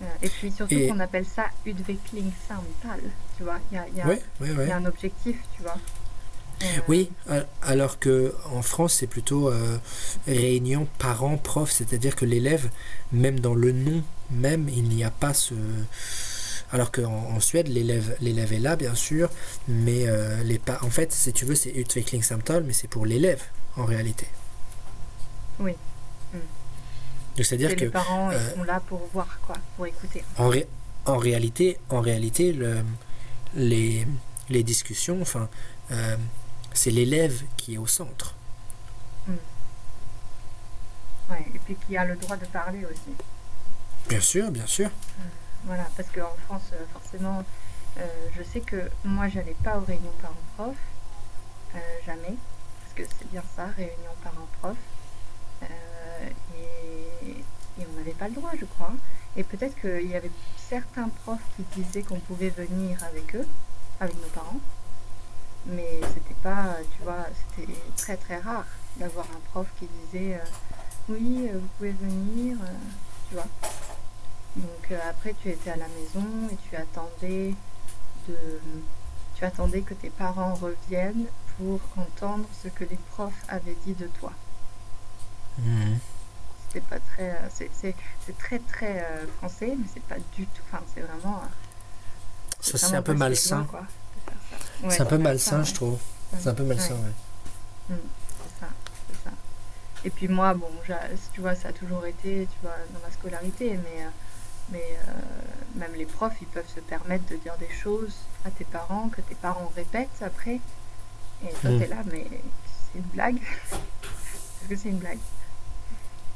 Euh, 0.03 0.05
Et 0.22 0.29
puis 0.29 0.51
surtout 0.51 0.75
Et- 0.75 0.88
qu'on 0.88 1.00
appelle 1.00 1.25
ça 1.25 1.46
Udveckling 1.65 2.31
Samtal, 2.48 3.00
tu 3.36 3.43
vois. 3.43 3.57
Il 3.72 3.75
y 3.75 3.77
a, 3.79 3.88
y 3.89 4.67
y 4.67 4.72
un 4.72 4.86
objectif, 4.86 5.38
tu 5.55 5.63
vois. 5.63 5.77
Euh, 6.63 6.65
Oui, 6.88 7.12
alors 7.62 8.00
que 8.00 8.34
en 8.51 8.62
France, 8.62 8.93
c'est 8.96 9.07
plutôt 9.07 9.50
euh, 9.50 9.77
réunion 10.27 10.88
parents-prof, 11.00 11.72
c'est-à-dire 11.72 12.15
que 12.15 12.25
l'élève, 12.25 12.69
même 13.12 13.39
dans 13.39 13.53
le 13.55 13.72
nom 13.72 14.03
même, 14.31 14.67
il 14.69 14.84
n'y 14.89 15.03
a 15.03 15.12
pas 15.12 15.34
ce. 15.34 15.53
Alors 16.72 16.91
qu'en 16.91 17.05
en 17.36 17.39
Suède, 17.39 17.67
l'élève, 17.69 18.17
l'élève 18.22 18.51
est 18.53 18.60
là, 18.60 18.75
bien 18.75 18.93
sûr, 18.93 19.29
mais 19.67 20.07
euh, 20.07 20.43
les 20.43 20.60
pa- 20.60 20.79
en 20.81 20.89
fait, 20.89 21.12
si 21.13 21.31
tu 21.31 21.46
veux, 21.46 21.55
c'est 21.55 21.69
Utvecklingssamtal, 21.72 22.63
mais 22.63 22.74
c'est 22.74 22.89
pour 22.89 23.05
l'élève, 23.05 23.41
en 23.77 23.86
réalité. 23.86 24.27
Oui. 25.60 25.74
C'est-à-dire 27.44 27.75
que 27.75 27.82
les 27.86 27.89
parents, 27.89 28.32
euh, 28.32 28.56
sont 28.56 28.63
là 28.63 28.79
pour 28.88 29.06
voir, 29.13 29.39
quoi, 29.46 29.56
pour 29.75 29.86
écouter. 29.86 30.24
en, 30.38 30.50
ré- 30.50 30.67
en 31.06 31.17
réalité, 31.17 31.77
en 31.89 32.01
réalité 32.01 32.51
le- 32.53 32.84
les, 33.56 34.08
les 34.50 34.63
discussions, 34.63 35.22
enfin, 35.22 35.48
euh, 35.91 36.17
c'est 36.74 36.91
l'élève 36.91 37.44
qui 37.56 37.75
est 37.75 37.77
au 37.77 37.88
centre. 37.88 38.34
Mm. 39.27 39.34
Ouais, 41.29 41.46
et 41.53 41.60
puis 41.60 41.75
qui 41.88 41.98
a 41.98 42.06
le 42.06 42.15
droit 42.15 42.38
de 42.38 42.46
parler 42.46 42.86
aussi. 42.86 43.15
Bien 44.10 44.22
sûr, 44.22 44.50
bien 44.51 44.65
sûr. 44.67 44.89
Voilà, 45.65 45.86
parce 45.98 46.10
qu'en 46.10 46.34
France, 46.48 46.70
euh, 46.74 46.86
forcément, 46.94 47.44
euh, 47.98 48.06
je 48.38 48.44
sais 48.44 48.62
que 48.62 48.89
moi, 49.03 49.27
j'allais 49.27 49.56
pas 49.63 49.77
aux 49.77 49.82
réunions 49.86 50.13
parents-prof, 50.22 50.75
euh, 51.75 51.79
jamais, 52.06 52.36
parce 52.82 52.94
que 52.96 53.03
c'est 53.20 53.29
bien 53.29 53.44
ça, 53.56 53.65
réunion 53.75 54.13
parents-prof. 54.24 54.77
et, 55.63 55.67
et 57.79 57.86
on 57.91 57.98
n'avait 57.98 58.12
pas 58.12 58.27
le 58.27 58.36
droit, 58.36 58.51
je 58.60 58.65
crois. 58.65 58.93
Et 59.36 59.43
peut-être 59.43 59.79
qu'il 59.79 60.07
y 60.07 60.15
avait 60.15 60.31
certains 60.57 61.10
profs 61.10 61.41
qui 61.55 61.81
disaient 61.81 62.03
qu'on 62.03 62.19
pouvait 62.19 62.50
venir 62.50 63.03
avec 63.03 63.36
eux, 63.36 63.48
avec 64.00 64.15
nos 64.15 64.29
parents. 64.29 64.60
Mais 65.67 66.00
c'était 66.13 66.39
pas, 66.41 66.77
tu 66.96 67.03
vois, 67.03 67.25
c'était 67.55 67.74
très 67.96 68.17
très 68.17 68.38
rare 68.38 68.65
d'avoir 68.98 69.25
un 69.25 69.39
prof 69.51 69.67
qui 69.79 69.88
disait 70.05 70.39
oui, 71.10 71.50
vous 71.53 71.67
pouvez 71.77 71.91
venir, 71.91 72.57
tu 73.29 73.36
vois. 73.36 73.48
Donc 74.55 74.91
euh, 74.91 74.98
après, 75.10 75.36
tu 75.41 75.50
étais 75.50 75.69
à 75.69 75.77
la 75.77 75.88
maison 75.88 76.25
et 76.51 76.55
tu 76.67 76.75
attendais 76.75 77.53
de, 78.27 78.36
tu 79.36 79.46
attendais 79.46 79.81
que 79.81 79.93
tes 79.93 80.10
parents 80.10 80.55
reviennent 80.55 81.27
pour 81.57 81.79
entendre 81.96 82.46
ce 82.63 82.67
que 82.69 82.84
les 82.84 82.98
profs 83.12 83.43
avaient 83.48 83.77
dit 83.86 83.93
de 83.93 84.07
toi. 84.19 84.34
Mhm. 85.60 86.00
C'était 86.77 86.89
pas 86.89 87.00
très, 87.00 87.31
euh, 87.31 87.50
c'est, 87.51 87.69
c'est, 87.74 87.96
c'est 88.25 88.38
très 88.38 88.60
très 88.60 89.00
euh, 89.00 89.25
français, 89.38 89.75
mais 89.77 89.86
c'est 89.91 90.03
pas 90.03 90.17
du 90.36 90.46
tout. 90.46 90.62
Enfin, 90.72 90.84
c'est 90.93 91.01
vraiment. 91.01 91.41
Ça 92.60 92.77
c'est 92.77 92.96
un 92.96 93.01
peu 93.01 93.13
malsain. 93.15 93.63
Quoi, 93.63 93.84
c'est 94.89 95.01
un 95.01 95.05
peu 95.05 95.17
malsain, 95.17 95.63
je 95.63 95.74
trouve. 95.74 95.98
C'est 96.39 96.50
un 96.50 96.53
peu 96.53 96.63
malsain, 96.63 96.93
ouais. 96.96 97.96
Mm, 97.96 98.00
c'est 98.43 98.60
ça, 98.60 98.67
c'est 99.10 99.24
ça. 99.24 99.31
Et 100.05 100.12
puis 100.12 100.27
moi, 100.27 100.53
bon, 100.53 100.69
tu 101.34 101.41
vois, 101.41 101.55
ça 101.55 101.69
a 101.69 101.74
toujours 101.74 102.05
été, 102.05 102.48
tu 102.51 102.57
vois, 102.62 102.75
dans 102.93 103.00
ma 103.00 103.12
scolarité, 103.12 103.79
mais 103.84 104.05
mais 104.69 104.98
euh, 105.07 105.79
même 105.79 105.93
les 105.96 106.05
profs, 106.05 106.36
ils 106.41 106.48
peuvent 106.48 106.67
se 106.67 106.81
permettre 106.81 107.25
de 107.27 107.38
dire 107.38 107.55
des 107.57 107.69
choses 107.69 108.15
à 108.46 108.51
tes 108.51 108.65
parents 108.65 109.10
que 109.10 109.22
tes 109.22 109.36
parents 109.36 109.72
répètent 109.75 110.22
après. 110.22 110.60
Et 111.43 111.53
toi, 111.62 111.72
mm. 111.72 111.79
t'es 111.79 111.88
là, 111.88 112.03
mais 112.05 112.27
c'est 112.29 113.00
une 113.00 113.05
blague. 113.05 113.38
Est-ce 113.72 114.69
que 114.69 114.75
c'est 114.75 114.89
une 114.89 115.00
blague? 115.00 115.19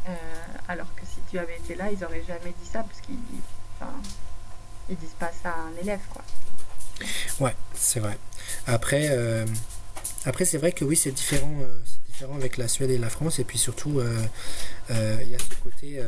Euh, 0.07 0.13
Alors 0.67 0.93
que 0.95 1.01
si 1.05 1.19
tu 1.29 1.39
avais 1.39 1.57
été 1.57 1.75
là, 1.75 1.91
ils 1.91 2.03
auraient 2.03 2.23
jamais 2.27 2.53
dit 2.61 2.69
ça 2.69 2.83
parce 2.83 3.01
qu'ils 3.01 3.15
enfin, 3.79 3.93
ils 4.89 4.97
disent 4.97 5.15
pas 5.19 5.31
ça 5.43 5.49
à 5.49 5.59
un 5.61 5.81
élève, 5.81 6.01
quoi. 6.09 6.23
Ouais, 7.39 7.55
c'est 7.73 7.99
vrai. 7.99 8.17
Après, 8.67 9.07
euh, 9.09 9.45
après 10.25 10.45
c'est 10.45 10.57
vrai 10.57 10.71
que 10.71 10.85
oui, 10.85 10.95
c'est 10.95 11.11
différent, 11.11 11.55
c'est 11.85 12.11
différent 12.11 12.35
avec 12.35 12.57
la 12.57 12.67
Suède 12.67 12.91
et 12.91 12.97
la 12.97 13.09
France. 13.09 13.39
Et 13.39 13.43
puis 13.43 13.57
surtout, 13.57 14.01
il 14.89 15.29
y 15.29 15.35
a 15.35 15.39
ce 15.39 15.55
côté 15.63 16.03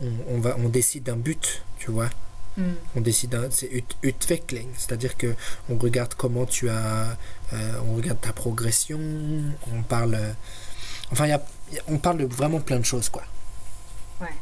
on, 0.00 0.40
va, 0.40 0.56
on 0.58 0.68
décide 0.68 1.04
d'un 1.04 1.16
but, 1.16 1.62
tu 1.78 1.90
vois. 1.90 2.10
Hmm. 2.56 2.72
On 2.94 3.00
décide 3.02 3.36
c'est 3.50 3.70
utveckling, 4.02 4.68
c'est-à-dire 4.76 5.16
que 5.16 5.34
on 5.68 5.76
regarde 5.76 6.14
comment 6.14 6.46
tu 6.46 6.70
as, 6.70 7.18
euh, 7.52 7.72
on 7.86 7.96
regarde 7.96 8.20
ta 8.20 8.32
progression, 8.32 8.98
on 9.72 9.82
parle, 9.82 10.18
enfin, 11.12 11.26
y 11.26 11.32
a, 11.32 11.42
on 11.88 11.98
parle 11.98 12.18
de 12.18 12.24
vraiment 12.26 12.60
plein 12.60 12.78
de 12.78 12.84
choses, 12.84 13.08
quoi. 13.08 13.22
Ouais. 14.20 14.34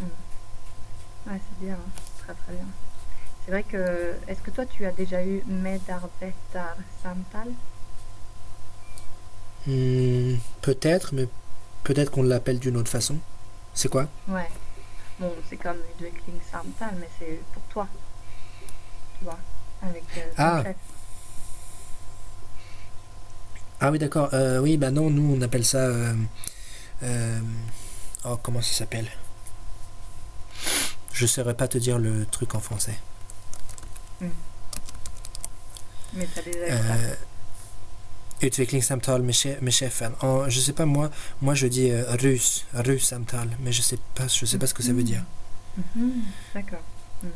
Hmm. 0.00 1.30
Ouais, 1.30 1.40
c'est 1.40 1.66
bien, 1.66 1.74
hein. 1.74 1.90
très 2.24 2.34
très 2.34 2.52
bien. 2.52 2.66
C'est 3.44 3.50
vrai 3.52 3.62
que, 3.62 4.14
est-ce 4.28 4.40
que 4.42 4.50
toi 4.50 4.66
tu 4.66 4.84
as 4.84 4.92
déjà 4.92 5.22
eu 5.24 5.42
Medarbetar 5.46 6.76
Samtal? 7.02 7.52
Hmm, 9.66 10.36
Peut-être, 10.62 11.14
mais 11.14 11.28
peut-être 11.84 12.10
qu'on 12.10 12.22
l'appelle 12.22 12.58
d'une 12.58 12.76
autre 12.76 12.90
façon. 12.90 13.18
C'est 13.74 13.88
quoi? 13.88 14.08
Ouais. 14.28 14.48
Bon, 15.18 15.32
c'est 15.48 15.56
comme 15.56 15.78
Udveckling 15.98 16.40
Samtal, 16.50 16.94
mais 17.00 17.08
c'est 17.18 17.40
pour 17.52 17.62
toi. 17.70 17.88
Tu 19.18 19.24
vois, 19.24 19.38
avec 19.82 20.04
euh, 20.18 20.30
ah. 20.38 20.62
Ah 23.80 23.90
oui, 23.90 23.98
d'accord. 23.98 24.30
Euh, 24.32 24.58
oui, 24.58 24.76
bah 24.76 24.90
non, 24.90 25.10
nous 25.10 25.36
on 25.36 25.42
appelle 25.42 25.64
ça. 25.64 25.78
Euh, 25.78 26.14
euh, 27.02 27.40
oh, 28.24 28.38
comment 28.42 28.62
ça 28.62 28.72
s'appelle? 28.72 29.08
Je 31.12 31.24
ne 31.24 31.28
saurais 31.28 31.54
pas 31.54 31.68
te 31.68 31.78
dire 31.78 31.98
le 31.98 32.26
truc 32.26 32.54
en 32.54 32.60
français. 32.60 32.98
Hmm. 34.20 34.28
Mais 36.14 36.28
t'as 36.34 36.42
des 36.42 36.52
Utvecklingssamtal 38.42 39.22
med, 39.22 39.70
chefen. 39.70 40.12
En, 40.20 40.48
je 40.50 40.60
sais 40.60 40.74
pas 40.74 40.84
moi, 40.84 41.10
moi 41.40 41.54
je 41.54 41.66
dis 41.66 41.90
euh, 41.90 42.04
russe, 42.16 42.66
russe 42.74 43.06
samtal, 43.06 43.48
mais 43.60 43.72
je 43.72 43.80
sais 43.80 43.98
pas, 44.14 44.28
je 44.28 44.44
sais 44.44 44.58
pas 44.58 44.66
ce 44.66 44.74
que 44.74 44.82
ça 44.82 44.92
veut 44.92 45.02
dire. 45.02 45.22
Mm-hmm. 45.78 46.10
D'accord. 46.54 46.82
Mm. 47.22 47.28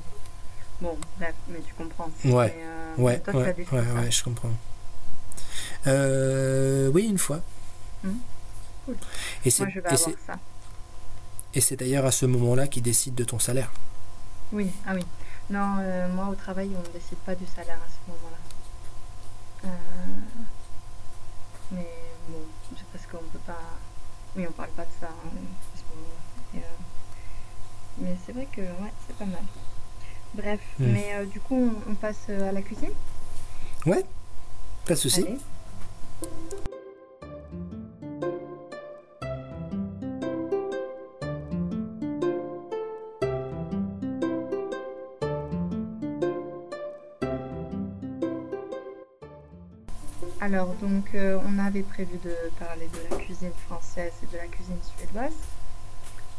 Bon, 0.83 0.99
mais 1.19 1.61
tu 1.67 1.73
comprends. 1.75 2.11
Ouais. 2.25 2.55
Mais, 2.55 2.64
euh, 2.64 3.02
ouais, 3.02 3.21
toi, 3.21 3.35
ouais, 3.35 3.57
ouais, 3.73 3.81
ouais, 3.81 4.11
je 4.11 4.23
comprends. 4.23 4.52
Euh, 5.87 6.90
oui, 6.93 7.07
une 7.09 7.19
fois. 7.19 7.40
Cool. 8.90 9.06
Et 9.44 9.50
c'est, 9.50 9.62
moi, 9.62 9.73
je 9.73 9.80
vais 9.80 9.87
avoir 9.87 10.18
ça. 10.26 10.38
Et 11.54 11.61
c'est 11.61 11.76
d'ailleurs 11.76 12.06
à 12.06 12.12
ce 12.12 12.26
moment-là 12.26 12.66
qu'ils 12.66 12.82
décident 12.82 13.16
de 13.16 13.25
ton 13.25 13.38
salaire. 13.38 13.73
Oui, 14.52 14.70
ah 14.87 14.92
oui. 14.94 15.04
Non, 15.49 15.76
euh, 15.80 16.09
moi 16.09 16.28
au 16.28 16.35
travail, 16.35 16.70
on 16.76 16.88
ne 16.88 16.92
décide 16.92 17.18
pas 17.18 17.35
du 17.35 17.47
salaire 17.47 17.78
à 17.78 17.88
ce 17.88 18.11
moment-là. 18.11 18.38
Euh, 19.64 19.68
mais 21.73 21.88
bon, 22.28 22.38
c'est 22.76 22.87
parce 22.92 23.06
qu'on 23.06 23.28
peut 23.30 23.38
pas. 23.47 23.59
Oui, 24.37 24.44
on 24.49 24.52
parle 24.52 24.70
pas 24.70 24.85
de 24.85 24.90
ça 25.00 25.09
hein, 25.09 25.30
à 25.75 25.78
ce 25.78 25.82
moment-là. 25.94 26.56
Euh, 26.56 26.59
mais 27.99 28.16
c'est 28.25 28.32
vrai 28.32 28.47
que 28.52 28.61
ouais, 28.61 28.92
c'est 29.06 29.16
pas 29.16 29.25
mal. 29.25 29.42
Bref, 30.35 30.61
hmm. 30.78 30.92
mais 30.92 31.26
du 31.26 31.40
coup, 31.40 31.56
on, 31.56 31.90
on, 31.90 31.94
passe 31.97 32.28
à 32.28 32.52
la 32.52 32.62
cuisine? 32.62 32.92
Ouais, 33.87 34.04
pas 34.87 34.94
de 34.94 34.99
souci. 34.99 35.26
Alors, 50.52 50.75
donc, 50.83 51.14
euh, 51.14 51.38
on 51.47 51.61
avait 51.61 51.83
prévu 51.85 52.19
de 52.25 52.35
parler 52.59 52.88
de 52.88 52.99
la 53.09 53.23
cuisine 53.23 53.52
française 53.69 54.11
et 54.25 54.26
de 54.33 54.37
la 54.37 54.47
cuisine 54.49 54.78
suédoise. 54.99 55.33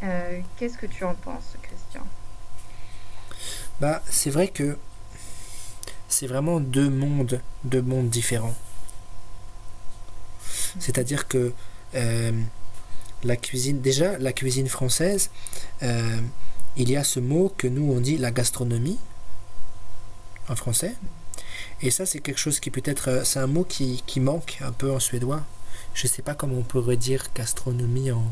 Euh, 0.04 0.42
qu'est-ce 0.58 0.78
que 0.78 0.86
tu 0.86 1.06
en 1.06 1.16
penses, 1.16 1.56
Christian? 1.62 2.06
Bah, 3.80 4.04
c'est 4.10 4.30
vrai 4.30 4.50
que 4.50 4.78
c'est 6.10 6.28
vraiment 6.28 6.60
deux 6.60 6.90
mondes, 6.90 7.40
deux 7.64 7.82
mondes 7.82 8.10
différents. 8.10 8.54
Mhm. 10.76 10.82
C'est-à-dire 10.82 11.30
que 11.30 11.54
euh, 11.96 12.42
la 13.24 13.38
cuisine, 13.38 13.80
déjà, 13.80 14.18
la 14.18 14.34
cuisine 14.34 14.68
française, 14.68 15.30
il 15.82 16.90
y 16.90 16.98
a 16.98 17.06
ce 17.06 17.22
mot 17.22 17.54
que 17.58 17.68
nous 17.68 17.94
on 17.94 18.02
dit 18.02 18.18
la 18.18 18.32
gastronomie 18.32 19.00
en 20.50 20.56
français. 20.58 20.96
Et 21.84 21.90
ça, 21.90 22.06
c'est 22.06 22.20
quelque 22.20 22.40
chose 22.40 22.60
qui 22.60 22.70
peut-être, 22.70 23.10
euh, 23.10 23.24
c'est 23.24 23.40
un 23.40 23.48
mot 23.48 23.64
qui, 23.64 24.04
qui, 24.06 24.20
manque 24.20 24.60
un 24.62 24.72
peu 24.72 24.92
en 24.92 25.00
suédois. 25.00 25.42
Je 25.94 26.06
ne 26.06 26.10
sais 26.10 26.22
pas 26.22 26.36
comment 26.36 26.58
on 26.58 26.64
pourrait 26.64 26.96
dire 26.96 27.26
gastronomie 27.36 28.12
en, 28.12 28.24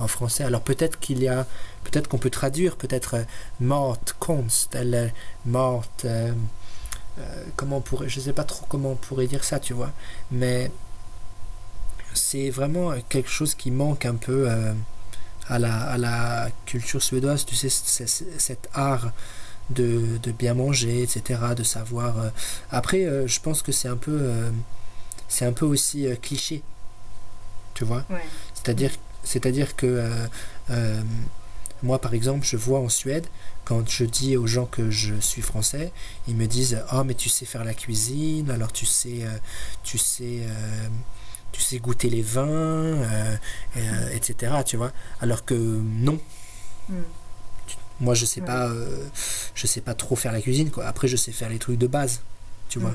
en 0.00 0.08
français. 0.08 0.42
Alors 0.44 0.62
peut-être 0.62 0.98
qu'il 0.98 1.22
y 1.22 1.28
a, 1.28 1.46
peut-être 1.84 2.08
qu'on 2.08 2.18
peut 2.18 2.30
traduire, 2.30 2.76
peut-être 2.76 3.14
euh, 3.14 3.24
mat, 3.60 4.14
konst, 4.18 4.74
eller 4.74 5.12
mat, 5.44 5.82
euh, 6.04 6.32
comment 7.56 7.76
on 7.76 7.80
pourrait, 7.80 8.08
je 8.08 8.18
ne 8.18 8.24
sais 8.24 8.32
pas 8.32 8.44
trop 8.44 8.66
comment 8.68 8.92
on 8.92 8.96
pourrait 8.96 9.26
dire 9.26 9.44
ça, 9.44 9.60
tu 9.60 9.74
vois. 9.74 9.92
Mais 10.32 10.70
c'est 12.14 12.50
vraiment 12.50 12.92
quelque 13.08 13.30
chose 13.30 13.54
qui 13.54 13.70
manque 13.70 14.06
un 14.06 14.14
peu 14.14 14.48
à, 15.48 15.58
la, 15.58 15.76
à 15.76 15.98
la 15.98 16.48
culture 16.66 17.02
suédoise, 17.02 17.44
tu 17.44 17.54
sais, 17.54 17.68
cet 17.68 18.68
art 18.72 19.12
de, 19.70 20.18
de, 20.22 20.32
bien 20.32 20.54
manger, 20.54 21.02
etc., 21.02 21.40
de 21.56 21.62
savoir. 21.62 22.18
Euh... 22.18 22.28
Après, 22.70 23.04
euh, 23.04 23.26
je 23.26 23.40
pense 23.40 23.62
que 23.62 23.72
c'est 23.72 23.88
un 23.88 23.96
peu, 23.96 24.18
euh, 24.20 24.50
c'est 25.28 25.44
un 25.44 25.52
peu 25.52 25.64
aussi 25.64 26.06
cliché, 26.22 26.62
tu 27.74 27.84
vois? 27.84 28.04
Ouais. 28.10 28.24
C'est-à-dire, 28.54 28.90
c'est-à-dire 29.22 29.76
que 29.76 30.08
moi, 31.82 32.00
par 32.00 32.14
exemple, 32.14 32.46
je 32.46 32.56
vois 32.56 32.80
en 32.80 32.88
Suède, 32.88 33.26
quand 33.64 33.88
je 33.90 34.04
dis 34.04 34.36
aux 34.36 34.46
gens 34.46 34.64
que 34.64 34.90
je 34.90 35.14
suis 35.20 35.42
français, 35.42 35.92
ils 36.28 36.36
me 36.36 36.46
disent 36.46 36.82
Ah, 36.88 37.00
oh, 37.00 37.04
mais 37.04 37.14
tu 37.14 37.28
sais 37.28 37.44
faire 37.44 37.64
la 37.64 37.74
cuisine, 37.74 38.50
alors 38.50 38.72
tu 38.72 38.86
sais, 38.86 39.20
tu 39.82 39.98
sais, 39.98 40.40
tu 41.52 41.60
sais 41.60 41.78
goûter 41.78 42.08
les 42.08 42.22
vins, 42.22 42.98
etc. 44.12 44.62
Tu 44.64 44.76
vois. 44.76 44.92
Alors 45.20 45.44
que 45.44 45.54
non. 45.54 46.18
Mm. 46.88 46.94
Moi, 48.00 48.14
je 48.14 48.24
sais 48.24 48.40
ouais. 48.40 48.46
pas, 48.46 48.68
euh, 48.68 49.08
je 49.54 49.66
sais 49.66 49.80
pas 49.80 49.94
trop 49.94 50.16
faire 50.16 50.32
la 50.32 50.40
cuisine. 50.40 50.70
Quoi. 50.70 50.86
Après, 50.86 51.08
je 51.08 51.16
sais 51.16 51.32
faire 51.32 51.48
les 51.48 51.58
trucs 51.58 51.78
de 51.78 51.86
base, 51.86 52.20
tu 52.68 52.78
vois. 52.78 52.94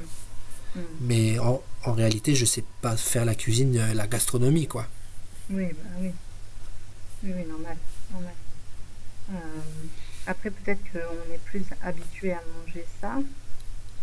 Mmh. 0.75 0.79
Mais 1.01 1.39
en, 1.39 1.61
en, 1.85 1.93
réalité, 1.93 2.35
je 2.35 2.45
sais 2.45 2.63
pas 2.81 2.95
faire 2.95 3.25
la 3.25 3.35
cuisine, 3.35 3.75
euh, 3.77 3.93
la 3.93 4.07
gastronomie, 4.07 4.67
quoi. 4.67 4.87
Oui, 5.49 5.67
bah 5.67 5.89
oui. 5.99 6.11
Oui, 7.23 7.31
oui, 7.35 7.45
normal. 7.47 7.77
normal. 8.11 8.33
Euh, 9.31 9.35
après, 10.27 10.51
peut-être 10.51 10.81
qu'on 10.91 11.33
est 11.33 11.39
plus 11.45 11.63
habitué 11.81 12.33
à 12.33 12.41
manger 12.59 12.85
ça, 13.01 13.15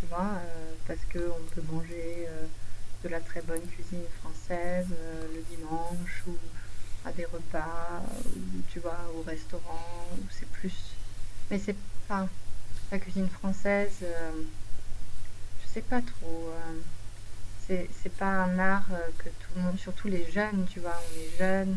tu 0.00 0.07
vois, 0.09 0.33
euh, 0.35 0.73
parce 0.87 1.00
qu'on 1.12 1.55
peut 1.55 1.62
manger 1.73 2.26
de 3.05 3.09
la 3.09 3.21
très 3.21 3.43
bonne 3.43 3.62
cuisine 3.62 4.03
française 4.21 4.87
le 4.91 5.57
dimanche 5.57 6.25
ou 6.26 6.33
à 7.06 7.12
des 7.12 7.25
repas, 7.25 8.02
ou 8.36 8.60
tu 8.72 8.80
vois, 8.80 8.98
au 9.16 9.22
restaurant, 9.22 10.06
ou 10.12 10.25
c'est 10.30 10.48
plus. 10.48 10.75
Mais 11.50 11.58
c'est 11.58 11.76
pas. 12.08 12.28
La 12.92 12.98
cuisine 12.98 13.28
française, 13.28 13.98
je 14.00 15.68
sais 15.68 15.80
pas 15.80 16.00
trop. 16.02 16.52
c'est 17.66 18.16
pas 18.16 18.44
un 18.44 18.58
art 18.58 18.86
que 19.18 19.28
tout 19.28 19.50
le 19.56 19.62
monde, 19.62 19.78
surtout 19.78 20.08
les 20.08 20.30
jeunes, 20.30 20.66
tu 20.70 20.80
vois, 20.80 20.94
on 20.94 21.18
est 21.18 21.38
jeunes 21.38 21.76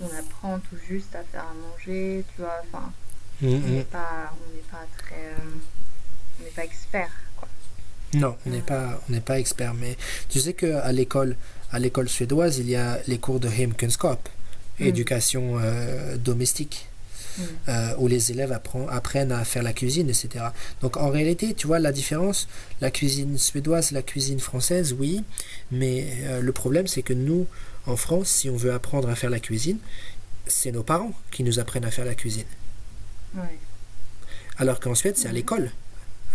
on 0.00 0.18
apprend 0.18 0.58
tout 0.58 0.76
juste 0.88 1.14
à 1.14 1.22
faire 1.22 1.44
à 1.44 1.54
manger, 1.54 2.24
tu 2.34 2.42
vois. 2.42 2.60
Enfin, 2.66 2.92
mm, 3.40 3.46
on 3.48 3.68
n'est 3.68 3.82
pas, 3.84 4.30
très, 4.98 5.14
euh, 5.14 5.60
on 6.40 6.44
n'est 6.44 6.50
pas 6.50 6.64
expert, 6.64 7.10
quoi. 7.36 7.48
Non, 8.14 8.36
on 8.46 8.50
n'est 8.50 8.60
pas, 8.60 9.00
on 9.08 9.12
n'est 9.12 9.20
pas 9.20 9.38
expert. 9.38 9.74
Mais 9.74 9.96
tu 10.28 10.40
sais 10.40 10.52
que 10.54 10.74
à 10.74 10.92
l'école, 10.92 11.36
à 11.70 11.78
l'école 11.78 12.08
suédoise, 12.08 12.58
il 12.58 12.68
y 12.68 12.76
a 12.76 12.98
les 13.06 13.18
cours 13.18 13.40
de 13.40 13.48
hemkunskap, 13.48 14.28
mm. 14.80 14.84
éducation 14.84 15.58
euh, 15.58 16.16
domestique. 16.16 16.86
Euh, 17.66 17.94
où 17.96 18.08
les 18.08 18.30
élèves 18.30 18.52
apprennent 18.52 19.32
à 19.32 19.42
faire 19.46 19.62
la 19.62 19.72
cuisine, 19.72 20.10
etc. 20.10 20.44
Donc 20.82 20.98
en 20.98 21.08
réalité, 21.08 21.54
tu 21.54 21.66
vois 21.66 21.78
la 21.78 21.90
différence, 21.90 22.46
la 22.82 22.90
cuisine 22.90 23.38
suédoise, 23.38 23.90
la 23.92 24.02
cuisine 24.02 24.38
française, 24.38 24.94
oui, 24.98 25.24
mais 25.70 26.06
le 26.42 26.52
problème 26.52 26.86
c'est 26.86 27.00
que 27.00 27.14
nous, 27.14 27.46
en 27.86 27.96
France, 27.96 28.28
si 28.28 28.50
on 28.50 28.56
veut 28.56 28.74
apprendre 28.74 29.08
à 29.08 29.14
faire 29.14 29.30
la 29.30 29.40
cuisine, 29.40 29.78
c'est 30.46 30.72
nos 30.72 30.82
parents 30.82 31.14
qui 31.30 31.42
nous 31.42 31.58
apprennent 31.58 31.86
à 31.86 31.90
faire 31.90 32.04
la 32.04 32.14
cuisine. 32.14 32.44
Alors 34.58 34.80
qu'en 34.80 34.94
Suède, 34.94 35.16
c'est 35.16 35.28
à 35.28 35.32
l'école. 35.32 35.70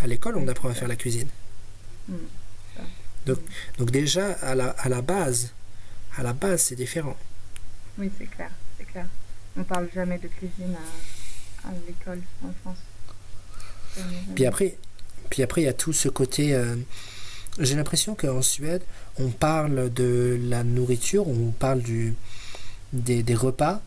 À 0.02 0.08
l'école, 0.08 0.38
on 0.38 0.48
apprend 0.48 0.70
à 0.70 0.74
faire 0.74 0.88
la 0.88 0.96
cuisine. 0.96 1.28
Mm. 2.08 2.16
Donc, 3.26 3.40
donc 3.78 3.92
déjà, 3.92 4.32
à 4.42 4.56
la, 4.56 4.70
à 4.70 4.90
la 4.90 5.02
base, 5.02 5.52
à 6.18 6.24
la 6.24 6.34
base, 6.34 6.62
c'est 6.62 6.76
différent. 6.76 7.18
Oui, 7.98 8.12
c'est 8.18 8.28
clair, 8.28 8.52
c'est 8.78 8.86
clair. 8.86 9.08
On 9.58 9.64
parle 9.64 9.90
jamais 9.94 10.18
de 10.18 10.28
cuisine 10.28 10.76
à, 11.66 11.72
l'école 11.88 12.22
en 12.44 12.52
France. 12.62 12.78
Puis 14.36 14.46
après, 14.46 14.78
puis 15.30 15.42
après, 15.44 15.62
il 15.62 15.66
y 15.66 15.70
a 15.70 15.74
tout 15.74 15.94
ce 15.94 16.08
côté. 16.10 16.54
Euh, 16.54 16.76
j'ai 17.60 17.76
l'impression 17.76 18.14
qu'en 18.14 18.42
Suède, 18.44 18.84
on 19.18 19.30
parle 19.30 19.92
de 19.92 20.40
la 20.44 20.64
nourriture, 20.64 21.28
on 21.28 21.52
parle 21.52 21.82
du, 21.82 22.14
des, 22.94 23.24
des 23.24 23.36
repas 23.36 23.82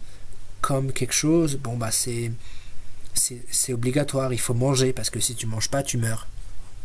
comme 0.60 0.92
quelque 0.92 1.14
chose, 1.14 1.56
bon 1.56 1.76
bah 1.76 1.90
c'est, 1.90 2.30
c'est, 3.14 3.72
obligatoire, 3.72 4.32
il 4.32 4.40
faut 4.40 4.54
manger 4.54 4.92
parce 4.92 5.10
que 5.10 5.20
si 5.20 5.34
tu 5.34 5.46
manges 5.46 5.68
pas, 5.68 5.82
tu 5.82 5.96
meurs. 5.96 6.26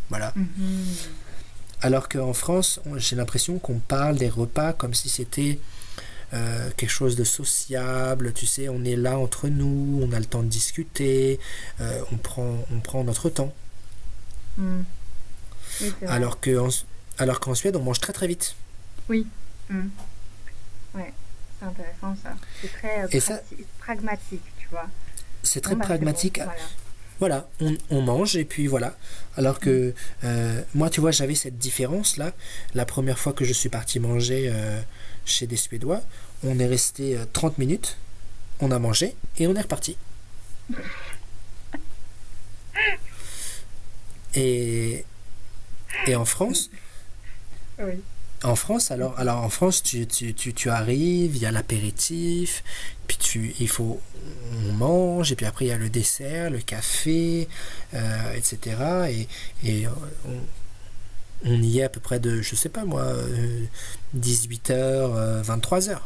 Voilà. 0.10 0.34
Mm-hmm. 0.38 1.08
Alors 1.82 2.08
qu'en 2.08 2.34
France, 2.34 2.80
j'ai 2.98 3.16
l'impression 3.16 3.60
qu'on 3.60 3.80
parle 3.80 4.18
des 4.18 4.30
repas 4.30 4.74
comme 4.74 4.94
si 4.94 5.10
c'était 5.10 5.60
euh, 6.36 6.70
quelque 6.78 6.90
chose 6.90 7.16
de 7.16 7.24
sociable, 7.24 8.34
tu 8.34 8.46
sais, 8.46 8.70
on 8.70 8.84
est 8.84 8.96
là 8.96 9.18
entre 9.18 9.48
nous, 9.48 10.00
on 10.04 10.12
a 10.12 10.20
le 10.20 10.26
temps 10.26 10.44
de 10.44 10.48
discuter, 10.50 11.40
euh, 11.82 12.02
on, 12.12 12.18
prend, 12.18 12.58
on 12.72 12.80
prend 12.80 13.04
notre 13.04 13.30
temps. 13.30 13.54
Mm 14.58 14.82
alors 16.08 16.40
que 16.40 16.70
alors 17.18 17.40
qu'en 17.40 17.56
Suède, 17.56 17.76
on 17.76 17.84
mange 17.84 18.00
très 18.00 18.14
très 18.14 18.28
vite. 18.28 18.56
Oui. 19.10 19.28
Hmm. 19.70 19.88
Ouais, 20.94 21.14
c'est 21.60 21.66
intéressant 21.66 22.16
ça. 22.22 22.36
C'est 22.62 22.72
très 22.72 23.04
euh, 23.04 23.38
pragmatique, 23.80 24.44
tu 24.58 24.68
vois. 24.70 24.88
C'est 25.44 25.62
très 25.62 25.76
bah, 25.76 25.86
pragmatique. 25.86 26.42
voilà. 27.20 27.48
on, 27.90 28.02
mange 28.02 28.36
et 28.36 28.46
puis 28.46 28.68
voilà. 28.68 28.98
Alors 29.38 29.60
que 29.60 29.94
euh, 30.24 30.62
moi, 30.74 30.90
tu 30.90 31.02
vois, 31.02 31.12
j'avais 31.12 31.36
cette 31.36 31.58
différence-là. 31.58 32.34
La 32.74 32.86
première 32.86 33.20
fois 33.20 33.34
que 33.34 33.46
je 33.46 33.54
suis 33.54 33.70
parti 33.70 34.00
manger 34.00 34.50
euh, 34.52 34.80
chez 35.26 35.48
des 35.48 35.58
Suédois, 35.58 36.02
on 36.44 36.60
est 36.60 36.68
resté 36.68 37.18
30 37.34 37.58
minutes, 37.58 37.98
on 38.60 38.72
a 38.72 38.80
mangé 38.80 39.16
et 39.38 39.48
on 39.48 39.56
est 39.56 39.62
reparti. 39.62 39.98
et, 44.36 45.06
et 46.08 46.16
en 46.16 46.26
France 46.26 46.70
En 48.44 48.56
France, 48.56 48.92
alors, 48.92 49.18
alors 49.18 49.44
en 49.44 49.50
France, 49.50 49.82
tu, 49.82 50.06
tu, 50.08 50.34
tu, 50.34 50.70
arrives, 50.70 51.36
il 51.36 51.42
y 51.42 51.46
a 51.46 51.52
l'apéritif, 51.52 52.64
puis 53.08 53.18
tu, 53.18 53.56
il 53.60 53.68
faut, 53.70 54.00
on 54.68 54.74
mange, 54.74 55.32
et 55.32 55.36
puis 55.36 55.46
après 55.46 55.66
il 55.66 55.70
y 55.70 55.72
a 55.72 55.78
le 55.78 55.90
dessert, 55.90 56.50
le 56.50 56.60
café, 56.60 57.48
euh, 57.94 58.34
etc. 58.34 58.78
Et, 59.10 59.28
et 59.68 59.88
on, 61.46 61.62
y 61.62 61.80
est 61.80 61.84
à 61.84 61.90
peu 61.90 62.00
près 62.00 62.20
de, 62.20 62.42
je 62.42 62.56
sais 62.56 62.70
pas 62.70 62.86
moi, 62.86 63.14
18h, 64.18 65.44
23h. 65.44 66.00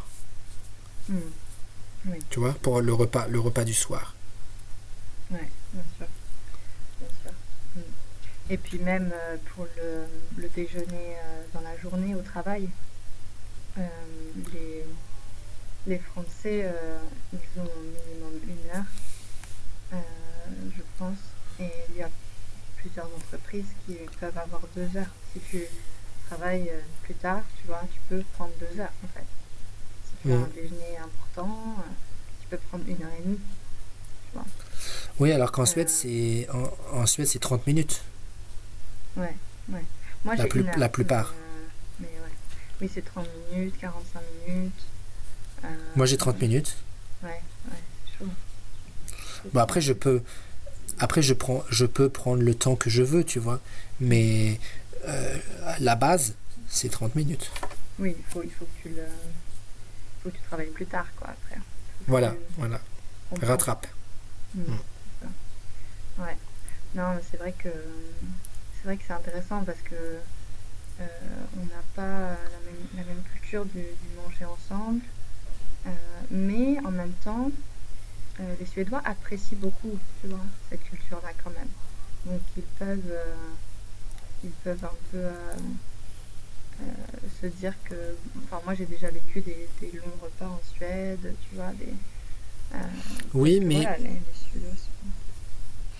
Oui. 1.10 2.18
Tu 2.30 2.40
vois, 2.40 2.52
pour 2.54 2.80
le 2.80 2.92
repas, 2.92 3.26
le 3.28 3.40
repas 3.40 3.64
du 3.64 3.74
soir. 3.74 4.14
Oui, 5.30 5.38
bien 5.72 5.82
sûr. 5.98 6.06
Et 8.50 8.56
puis 8.56 8.78
même 8.78 9.12
euh, 9.14 9.36
pour 9.54 9.66
le, 9.76 10.48
déjeuner 10.56 10.84
euh, 10.92 11.42
dans 11.54 11.60
la 11.60 11.76
journée 11.78 12.16
au 12.16 12.20
travail, 12.20 12.68
euh, 13.78 13.82
les, 14.52 14.84
les, 15.86 15.98
Français, 15.98 16.68
ils 17.32 17.60
ont 17.60 17.70
minimum 18.08 18.40
une 18.48 18.76
heure, 18.76 20.02
je 20.76 20.82
pense, 20.98 21.18
et 21.60 21.70
il 21.90 21.96
y 21.96 22.02
a 22.02 22.10
plusieurs 22.78 23.06
entreprises 23.06 23.72
qui 23.86 23.94
peuvent 24.18 24.36
avoir 24.36 24.62
deux 24.74 24.96
heures. 24.96 25.14
Si 25.32 25.40
tu 25.48 25.62
travailles 26.26 26.72
plus 27.04 27.14
tard, 27.14 27.42
tu 27.60 27.68
vois, 27.68 27.82
tu 27.92 28.00
peux 28.08 28.24
prendre 28.34 28.52
deux 28.58 28.80
heures 28.80 28.92
en 29.04 29.08
fait. 29.08 29.39
Tu 30.22 30.32
as 30.32 30.36
un 30.36 30.48
déjeuner 30.54 30.98
important, 31.02 31.76
tu 32.40 32.46
peux 32.48 32.58
prendre 32.68 32.84
une 32.86 33.02
heure 33.02 33.12
et 33.18 33.22
demie. 33.22 33.38
Oui, 35.18 35.32
alors 35.32 35.52
qu'en 35.52 35.66
Suède, 35.66 35.88
c'est 35.88 36.46
en, 36.52 36.70
en 37.00 37.06
Suède, 37.06 37.26
c'est 37.26 37.38
30 37.38 37.66
minutes. 37.66 38.02
Ouais, 39.16 39.34
ouais. 39.70 39.84
Moi, 40.24 40.36
la, 40.36 40.46
plus, 40.46 40.64
la 40.76 40.88
plupart. 40.88 41.32
Euh, 41.34 41.66
mais 42.00 42.06
ouais. 42.06 42.32
Oui, 42.80 42.90
c'est 42.92 43.04
30 43.04 43.26
minutes, 43.52 43.74
45 43.80 44.20
minutes. 44.46 44.72
Euh, 45.64 45.68
Moi, 45.96 46.06
j'ai 46.06 46.16
30 46.16 46.40
minutes. 46.40 46.76
Ouais, 47.22 47.28
ouais, 47.30 47.76
c'est 48.06 48.18
chaud. 48.24 48.30
Bon, 49.52 49.60
après, 49.60 49.80
je 49.80 49.92
peux. 49.92 50.22
Après, 50.98 51.22
je, 51.22 51.32
prends, 51.34 51.64
je 51.70 51.86
peux 51.86 52.08
prendre 52.10 52.42
le 52.42 52.54
temps 52.54 52.76
que 52.76 52.90
je 52.90 53.02
veux, 53.02 53.24
tu 53.24 53.38
vois. 53.38 53.60
Mais 54.00 54.58
euh, 55.06 55.36
la 55.80 55.96
base, 55.96 56.34
c'est 56.68 56.90
30 56.90 57.14
minutes. 57.16 57.50
Oui, 57.98 58.14
il 58.18 58.24
faut, 58.32 58.42
il 58.42 58.50
faut 58.50 58.64
que 58.66 58.82
tu 58.82 58.94
le. 58.94 59.02
Faut 60.22 60.30
que 60.30 60.36
tu 60.36 60.42
travailles 60.42 60.70
plus 60.70 60.86
tard, 60.86 61.06
quoi, 61.16 61.28
après. 61.28 61.60
Voilà, 62.06 62.34
voilà. 62.56 62.80
Rattrape. 63.42 63.86
Mmh. 64.54 64.62
Ouais. 66.18 66.36
Non, 66.94 67.14
mais 67.14 67.22
c'est 67.30 67.36
vrai 67.36 67.52
que 67.52 67.68
c'est 67.68 68.84
vrai 68.84 68.96
que 68.96 69.04
c'est 69.06 69.12
intéressant 69.12 69.62
parce 69.64 69.80
que 69.80 69.94
euh, 71.00 71.06
on 71.56 71.64
n'a 71.66 71.82
pas 71.94 72.36
la 72.96 73.04
même, 73.04 73.22
culture 73.32 73.64
du, 73.64 73.84
manger 74.16 74.44
ensemble, 74.44 75.02
euh, 75.86 75.90
mais 76.30 76.78
en 76.84 76.90
même 76.90 77.12
temps, 77.24 77.50
euh, 78.40 78.54
les 78.58 78.66
Suédois 78.66 79.00
apprécient 79.04 79.58
beaucoup, 79.58 79.98
tu 80.20 80.28
vois, 80.28 80.40
cette 80.68 80.82
culture-là 80.84 81.30
quand 81.42 81.50
même. 81.50 81.68
Donc 82.26 82.40
ils 82.56 82.62
peuvent, 82.62 83.16
ils 84.44 84.50
peuvent 84.50 84.84
un 84.84 84.96
peu 85.12 85.28
se 87.40 87.46
dire 87.46 87.74
que, 87.84 87.94
enfin 88.44 88.60
moi 88.64 88.74
j'ai 88.74 88.86
déjà 88.86 89.08
vécu 89.10 89.40
des, 89.40 89.68
longs 89.94 90.12
repas 90.22 90.46
en 90.46 90.60
Suède, 90.74 91.34
tu 91.48 91.56
vois, 91.56 91.72
des. 91.72 91.92
oui, 93.34 93.60
mais 93.60 93.86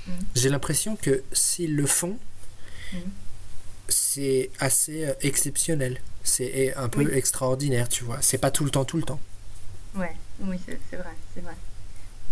hmm. 0.06 0.12
j'ai 0.34 0.48
l'impression 0.48 0.96
que 0.96 1.22
s'ils 1.32 1.76
le 1.76 1.86
font, 1.86 2.18
c'est 3.88 4.50
assez 4.58 5.06
euh, 5.06 5.14
exceptionnel. 5.22 6.00
C'est 6.22 6.74
un 6.76 6.88
peu 6.88 7.14
extraordinaire, 7.14 7.88
tu 7.88 8.04
vois. 8.04 8.18
C'est 8.20 8.38
pas 8.38 8.50
tout 8.50 8.64
le 8.64 8.70
temps, 8.70 8.84
tout 8.84 8.98
le 8.98 9.02
temps. 9.02 9.20
Ouais, 9.94 10.14
oui, 10.40 10.60
c'est 10.66 10.96
vrai, 10.96 11.14
c'est 11.34 11.40
vrai. 11.40 11.54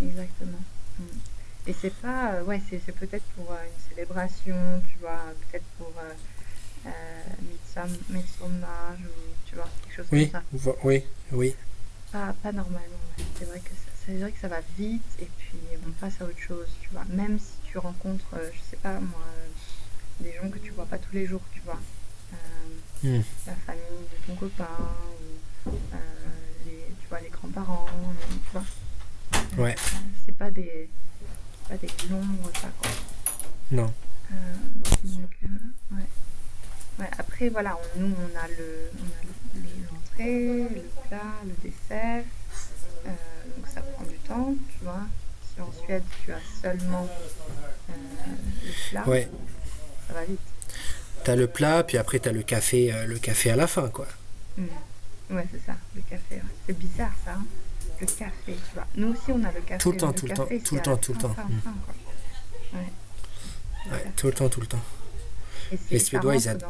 Exactement. 0.03 0.61
Mm. 0.99 1.05
Et 1.69 1.75
c'est 1.79 1.95
pas, 1.97 2.33
euh, 2.33 2.45
ouais, 2.45 2.63
c'est 2.71 2.93
peut-être 2.93 3.25
pour 3.37 3.53
euh, 3.53 3.57
une 3.63 3.91
célébration, 3.91 4.57
tu 4.91 4.99
vois, 5.01 5.21
peut-être 5.51 5.67
pour 5.77 5.93
euh, 5.99 6.15
Midsommar, 8.09 8.97
ou 8.99 9.35
tu 9.47 9.55
vois, 9.55 9.69
quelque 9.83 9.97
chose 9.97 10.07
oui, 10.13 10.31
comme 10.31 10.59
ça. 10.59 10.73
Oui, 10.83 11.05
oui. 11.33 11.55
Pas, 12.11 12.35
pas 12.43 12.53
normalement, 12.53 12.97
c'est 13.39 13.45
vrai, 13.45 13.61
que 13.61 13.71
ça, 13.71 14.13
vrai 14.13 14.33
que 14.33 14.41
ça 14.41 14.49
va 14.49 14.61
vite 14.77 15.03
et 15.21 15.29
puis 15.39 15.59
on 15.87 15.91
passe 15.93 16.21
à 16.21 16.25
autre 16.25 16.41
chose, 16.41 16.69
tu 16.81 16.89
vois. 16.91 17.05
Même 17.11 17.39
si 17.39 17.53
tu 17.71 17.79
rencontres, 17.79 18.25
je 18.53 18.71
sais 18.71 18.77
pas 18.77 18.99
moi, 18.99 19.23
des 20.21 20.33
gens 20.35 20.49
que 20.51 20.59
tu 20.59 20.71
vois 20.71 20.87
pas 20.87 20.99
tous 20.99 21.15
les 21.15 21.27
jours, 21.27 21.43
tu 21.53 21.61
vois. 21.65 21.79
Euh, 22.33 23.19
hmm. 23.19 23.23
La 23.47 23.55
famille 23.55 23.83
de 24.11 24.27
ton 24.27 24.35
copain, 24.35 24.67
ou, 25.67 25.71
euh, 25.71 25.99
les, 26.67 26.95
tu 27.01 27.07
vois, 27.09 27.21
les 27.21 27.29
grands 27.31 27.49
parents, 27.49 27.87
tu 28.47 28.53
vois. 28.53 28.63
Euh, 28.63 28.65
Ouais. 29.57 29.75
C'est 30.25 30.37
pas 30.37 30.51
des, 30.51 30.89
c'est 31.63 31.69
pas 31.69 31.77
des 31.77 31.93
longs 32.11 32.23
repas, 32.45 32.69
quoi. 32.81 32.91
Non. 33.71 33.93
Euh, 34.33 34.35
donc, 35.05 35.37
euh, 35.45 35.97
ouais. 35.97 36.07
Ouais, 36.99 37.09
après, 37.19 37.49
voilà, 37.49 37.77
on- 37.97 38.01
nous, 38.01 38.15
on 38.15 38.39
a 38.39 38.49
le, 38.49 38.91
on 38.95 39.05
a 39.05 39.23
le- 39.25 39.61
le- 39.63 39.87
l'entrée, 39.93 40.75
le 40.75 40.83
plat, 41.09 41.23
le 41.45 41.53
dessert. 41.71 42.25
Euh, 43.07 43.11
donc, 43.57 43.67
ça 43.73 43.81
prend 43.83 44.05
du 44.05 44.17
temps, 44.19 44.55
tu 44.71 44.85
vois. 44.85 45.03
Si 45.55 45.61
en 45.61 45.73
Suède, 45.85 46.03
tu 46.25 46.33
as 46.33 46.41
seulement 46.61 47.09
euh, 47.91 47.93
le 48.65 48.91
plat, 48.91 49.09
Ouais. 49.09 49.29
ça 50.09 50.15
va 50.15 50.25
vite. 50.25 50.41
T'as 51.25 51.37
le 51.37 51.47
plat, 51.47 51.83
puis 51.85 51.99
après 51.99 52.19
t'as 52.21 52.33
le 52.33 52.43
café, 52.43 52.93
euh, 52.93 53.07
le 53.07 53.19
café 53.19 53.51
à 53.51 53.57
la 53.57 53.67
fin, 53.67 53.89
quoi. 53.89 54.07
Mm. 54.57 54.65
Ouais, 55.31 55.47
c'est 55.53 55.65
ça, 55.67 55.77
le 55.95 56.01
café. 56.03 56.37
ouais. 56.37 56.43
C'est 56.67 56.79
bizarre, 56.79 57.13
ça. 57.25 57.33
hein. 57.35 57.45
Le 58.01 58.07
café, 58.07 58.31
tu 58.47 58.55
vois. 58.75 58.87
Nous 58.95 59.09
aussi, 59.13 59.31
on 59.33 59.43
a 59.45 59.51
le 59.53 59.61
café. 59.61 59.79
Tout 59.79 59.91
le 59.93 59.99
temps, 59.99 60.13
tout 60.13 60.27
le 60.27 60.35
temps, 60.35 60.47
tout 60.65 60.75
le 60.77 60.81
temps, 60.81 60.97
tout 60.97 61.13
le 61.13 61.19
temps. 61.19 61.35
Ouais. 62.73 62.79
C'est 63.85 63.91
Ouais, 63.91 63.99
ça. 64.05 64.11
tout 64.17 64.27
le 64.29 64.33
temps, 64.33 64.49
tout 64.49 64.61
le 64.61 64.67
temps. 64.67 64.81
Les 65.91 65.99
Suédois, 65.99 66.37
ils 66.37 66.49
ad- 66.49 66.65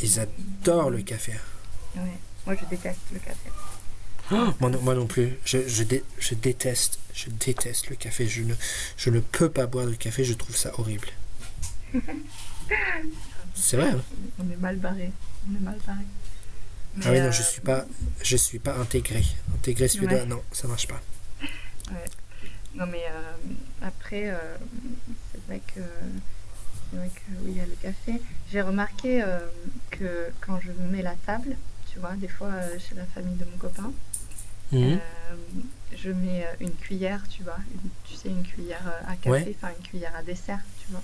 le- 0.00 0.20
adorent 0.62 0.90
le 0.90 1.02
café. 1.02 1.32
Ouais. 1.96 2.02
Moi, 2.46 2.56
je 2.60 2.64
déteste 2.66 3.00
le 3.12 3.18
café. 3.18 3.50
Oh, 4.30 4.52
moi, 4.60 4.70
non, 4.70 4.80
moi 4.82 4.94
non 4.94 5.06
plus. 5.06 5.36
Je, 5.44 5.66
je, 5.66 5.82
dé- 5.84 6.04
je 6.18 6.34
déteste, 6.34 6.98
je 7.14 7.30
déteste 7.30 7.88
le 7.88 7.96
café. 7.96 8.28
Je 8.28 8.42
ne, 8.42 8.54
je 8.96 9.10
ne 9.10 9.20
peux 9.20 9.48
pas 9.50 9.66
boire 9.66 9.86
de 9.86 9.94
café. 9.94 10.22
Je 10.24 10.34
trouve 10.34 10.54
ça 10.56 10.70
horrible. 10.78 11.08
C'est 13.54 13.76
vrai. 13.76 13.90
hein 13.90 14.02
On 14.38 14.50
est 14.50 14.56
mal 14.56 14.76
barré. 14.76 15.10
On 15.50 15.56
est 15.56 15.60
mal 15.60 15.78
barré. 15.86 16.04
ah 17.04 17.10
oui, 17.10 17.18
non, 17.20 17.26
euh, 17.26 17.32
je 17.32 17.42
suis 17.42 17.60
pas, 17.60 17.86
je 18.22 18.36
suis 18.36 18.58
pas 18.58 18.76
intégré. 18.76 19.24
Intégré 19.54 19.88
suédois, 19.88 20.18
Ouais. 20.20 20.26
non, 20.26 20.42
ça 20.52 20.68
marche 20.68 20.86
pas. 20.88 21.00
Non, 22.74 22.86
mais 22.86 23.02
euh, 23.10 23.32
après, 23.82 24.28
euh, 24.30 24.56
c'est 25.32 25.40
vrai 25.46 25.60
que. 25.74 25.80
Que 26.90 26.96
oui, 27.42 27.52
il 27.52 27.56
y 27.56 27.60
a 27.60 27.66
le 27.66 27.76
café. 27.82 28.20
J'ai 28.50 28.62
remarqué 28.62 29.22
euh, 29.22 29.38
que 29.90 30.26
quand 30.40 30.58
je 30.60 30.70
mets 30.90 31.02
la 31.02 31.14
table, 31.26 31.56
tu 31.92 31.98
vois, 31.98 32.14
des 32.16 32.28
fois 32.28 32.48
euh, 32.48 32.78
chez 32.78 32.94
la 32.94 33.04
famille 33.04 33.36
de 33.36 33.44
mon 33.44 33.56
copain, 33.58 33.92
Mhm. 34.72 34.82
euh, 34.94 34.98
je 35.96 36.10
mets 36.10 36.46
une 36.60 36.72
cuillère, 36.74 37.22
tu 37.28 37.42
vois, 37.42 37.56
une- 37.72 37.90
tu 38.04 38.14
sais, 38.14 38.28
une 38.28 38.42
cuillère 38.42 38.82
à 39.06 39.14
café, 39.16 39.30
Ouais. 39.30 39.56
enfin 39.60 39.72
une 39.78 39.84
cuillère 39.86 40.14
à 40.16 40.22
dessert, 40.22 40.60
tu 40.80 40.86
vois. 40.92 41.02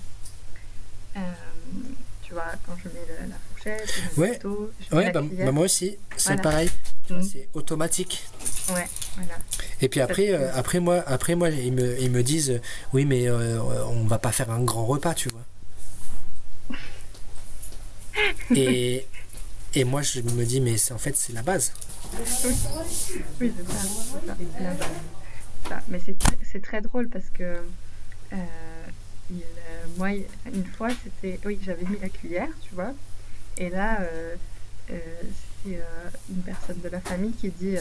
Tu 2.23 2.33
vois, 2.33 2.51
quand 2.65 2.73
je 2.83 2.89
mets 2.89 3.05
le- 3.07 3.29
la 3.29 3.35
fourchette, 3.49 3.87
le 4.17 4.21
Ouais. 4.21 4.31
couteau, 4.33 4.71
je 4.79 4.95
mets 4.95 5.01
Ouais, 5.05 5.11
la 5.13 5.21
bah, 5.21 5.27
bah, 5.45 5.51
moi 5.51 5.65
aussi, 5.65 5.97
c'est 6.17 6.29
Voilà. 6.29 6.41
pareil. 6.41 6.69
Mhm. 7.11 7.21
C'est 7.21 7.47
automatique. 7.53 8.27
Ouais, 8.69 8.87
voilà. 9.15 9.35
Et 9.81 9.89
puis 9.89 10.01
après, 10.01 10.31
euh, 10.33 10.51
après 10.55 10.79
moi, 10.79 11.03
après 11.05 11.35
moi, 11.35 11.49
ils 11.49 11.71
me, 11.71 11.99
ils 12.01 12.09
me 12.09 12.23
disent, 12.23 12.49
euh, 12.49 12.59
oui, 12.93 13.05
mais 13.05 13.27
euh, 13.29 13.61
on 13.61 14.05
va 14.05 14.17
pas 14.17 14.31
faire 14.31 14.49
un 14.49 14.63
grand 14.63 14.85
repas, 14.87 15.13
tu 15.13 15.29
vois. 15.29 15.43
Et, 18.55 19.05
et 19.73 19.83
moi, 19.83 20.01
je 20.01 20.21
me 20.21 20.45
dis, 20.45 20.61
mais 20.61 20.75
en 20.91 20.97
fait, 20.97 21.15
c'est 21.15 21.33
la 21.33 21.41
base. 21.43 21.71
Oui, 22.13 23.51
c'est 23.57 23.73
ça, 23.73 24.33
la 24.59 24.69
base. 24.71 25.81
Mais 25.87 25.99
c'est 26.05 26.17
tr- 26.17 26.37
c'est 26.51 26.61
très 26.61 26.81
drôle 26.81 27.09
parce 27.09 27.25
que 27.33 27.43
euh, 27.43 27.57
euh, 28.33 29.35
moi, 29.97 30.09
une 30.11 30.65
fois, 30.77 30.89
c'était. 31.03 31.39
Oui, 31.45 31.59
j'avais 31.65 31.83
mis 31.85 31.97
la 31.99 32.09
cuillère, 32.09 32.49
tu 32.61 32.73
vois. 32.75 32.93
Et 33.57 33.69
là, 33.69 33.99
euh, 34.01 34.35
c'est 34.89 35.79
une 36.29 36.41
personne 36.43 36.79
de 36.81 36.89
la 36.89 37.01
famille 37.01 37.31
qui 37.33 37.49
dit 37.49 37.77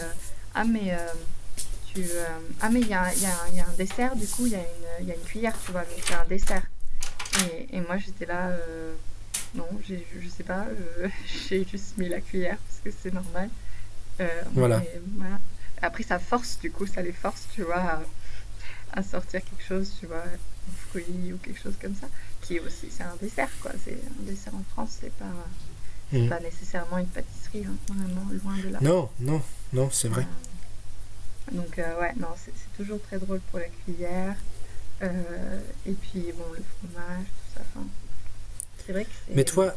Ah, 0.55 0.65
mais. 0.65 0.97
tu, 1.93 2.05
ah, 2.61 2.71
mais 2.71 2.81
il 2.81 2.89
y 2.89 2.95
a, 2.95 3.05
un- 3.05 3.75
dessert, 3.79 4.17
du 4.17 4.27
coup, 4.27 4.47
il 4.47 4.53
y, 4.53 5.05
y 5.07 5.11
a 5.13 5.15
une 5.15 5.21
cuillère, 5.23 5.55
tu 5.65 5.71
vois. 5.73 5.83
Donc, 5.83 6.03
c'est 6.07 6.15
un 6.15 6.27
dessert. 6.27 6.63
Et 7.71 7.81
moi, 7.83 7.99
j'étais 7.99 8.27
là. 8.27 8.51
Non, 9.55 9.67
je 9.89 10.29
sais 10.29 10.43
pas, 10.43 10.67
euh, 10.67 11.09
j'ai 11.49 11.65
juste 11.65 11.97
mis 11.99 12.09
la 12.09 12.21
cuillère 12.21 12.59
parce 12.59 12.81
que 12.85 12.91
c'est 13.03 13.13
normal. 13.13 13.49
Euh, 14.21 14.29
Voilà. 14.53 14.79
mais 14.81 15.01
voilà. 15.17 15.41
Après, 15.83 16.03
ça 16.03 16.19
force, 16.19 16.59
du 16.61 16.71
coup, 16.71 16.87
ça 16.87 17.03
les 17.03 17.13
force, 17.13 17.47
tu 17.53 17.63
vois, 17.63 17.77
à, 17.81 18.03
à 18.93 19.03
sortir 19.03 19.43
quelque 19.45 19.63
chose, 19.65 19.93
tu 20.01 20.07
vois, 20.07 20.23
un 20.23 20.73
fruit 20.91 21.33
ou 21.33 21.37
quelque 21.39 21.61
chose 21.61 21.75
comme 21.81 21.95
ça, 21.95 22.07
qui 22.41 22.57
est 22.57 22.61
aussi, 22.61 22.89
c'est 22.91 23.03
un 23.03 23.17
dessert, 23.21 23.51
quoi. 23.61 23.73
C'est 23.85 23.93
un 24.21 24.23
dessert 24.25 24.55
en 24.55 24.63
France, 24.73 24.99
c'est 25.01 25.13
pas, 25.15 25.25
Mhm. 26.13 26.29
pas 26.29 26.41
nécessairement 26.41 26.99
une 26.99 27.07
pâtisserie, 27.09 27.65
hein, 27.67 27.77
vraiment, 27.89 28.29
loin 28.45 28.57
de 28.59 28.69
là. 28.69 28.79
Non, 28.81 29.11
non, 29.21 29.43
non, 29.73 29.91
c'est 29.91 30.09
vrai. 30.09 30.27
Euh, 31.53 31.57
donc, 31.57 31.77
ouais, 31.77 32.13
non, 32.17 32.29
c'est 32.37 32.53
toujours 32.77 33.01
très 33.03 33.19
drôle 33.19 33.41
pour 33.51 33.59
la 33.59 33.67
cuillère. 33.85 34.37
Et 35.87 35.93
puis, 35.93 36.33
bon, 36.37 36.45
le 36.57 36.63
fromage, 36.79 37.27
tout 37.27 37.55
ça. 37.55 37.61
enfin, 37.75 37.87
c'est 38.85 38.93
vrai 38.93 39.05
que 39.05 39.11
c'est. 39.27 39.35
Mais 39.35 39.45
toi, 39.45 39.75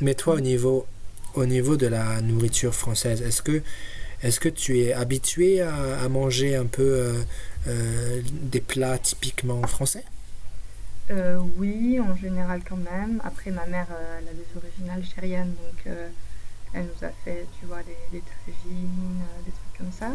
mais 0.00 0.14
toi 0.14 0.34
au 0.34 0.40
niveau, 0.40 0.86
au 1.34 1.46
niveau 1.46 1.76
de 1.76 1.86
la 1.86 2.20
nourriture 2.20 2.74
française, 2.74 3.22
est-ce 3.22 3.42
que, 3.42 3.62
est-ce 4.22 4.40
que 4.40 4.48
tu 4.48 4.80
es 4.80 4.92
habitué 4.92 5.60
à, 5.60 5.98
à 6.00 6.08
manger 6.08 6.56
un 6.56 6.66
peu 6.66 6.82
euh, 6.82 7.22
euh, 7.68 8.22
des 8.30 8.60
plats 8.60 8.98
typiquement 8.98 9.62
français? 9.66 10.04
Euh, 11.10 11.38
oui, 11.56 12.00
en 12.00 12.16
général 12.16 12.62
quand 12.68 12.76
même. 12.76 13.20
Après, 13.24 13.50
ma 13.50 13.66
mère, 13.66 13.86
elle 14.18 14.28
a 14.28 14.32
des 14.32 14.46
origines 14.56 14.90
algériennes, 14.90 15.54
donc 15.54 15.94
elle 16.74 16.82
nous 16.82 17.06
a 17.06 17.10
fait, 17.24 17.46
tu 17.60 17.66
vois, 17.66 17.82
des, 17.84 17.96
des 18.10 18.22
tagines, 18.22 19.22
des 19.44 19.52
trucs 19.52 19.78
comme 19.78 19.92
ça. 19.92 20.12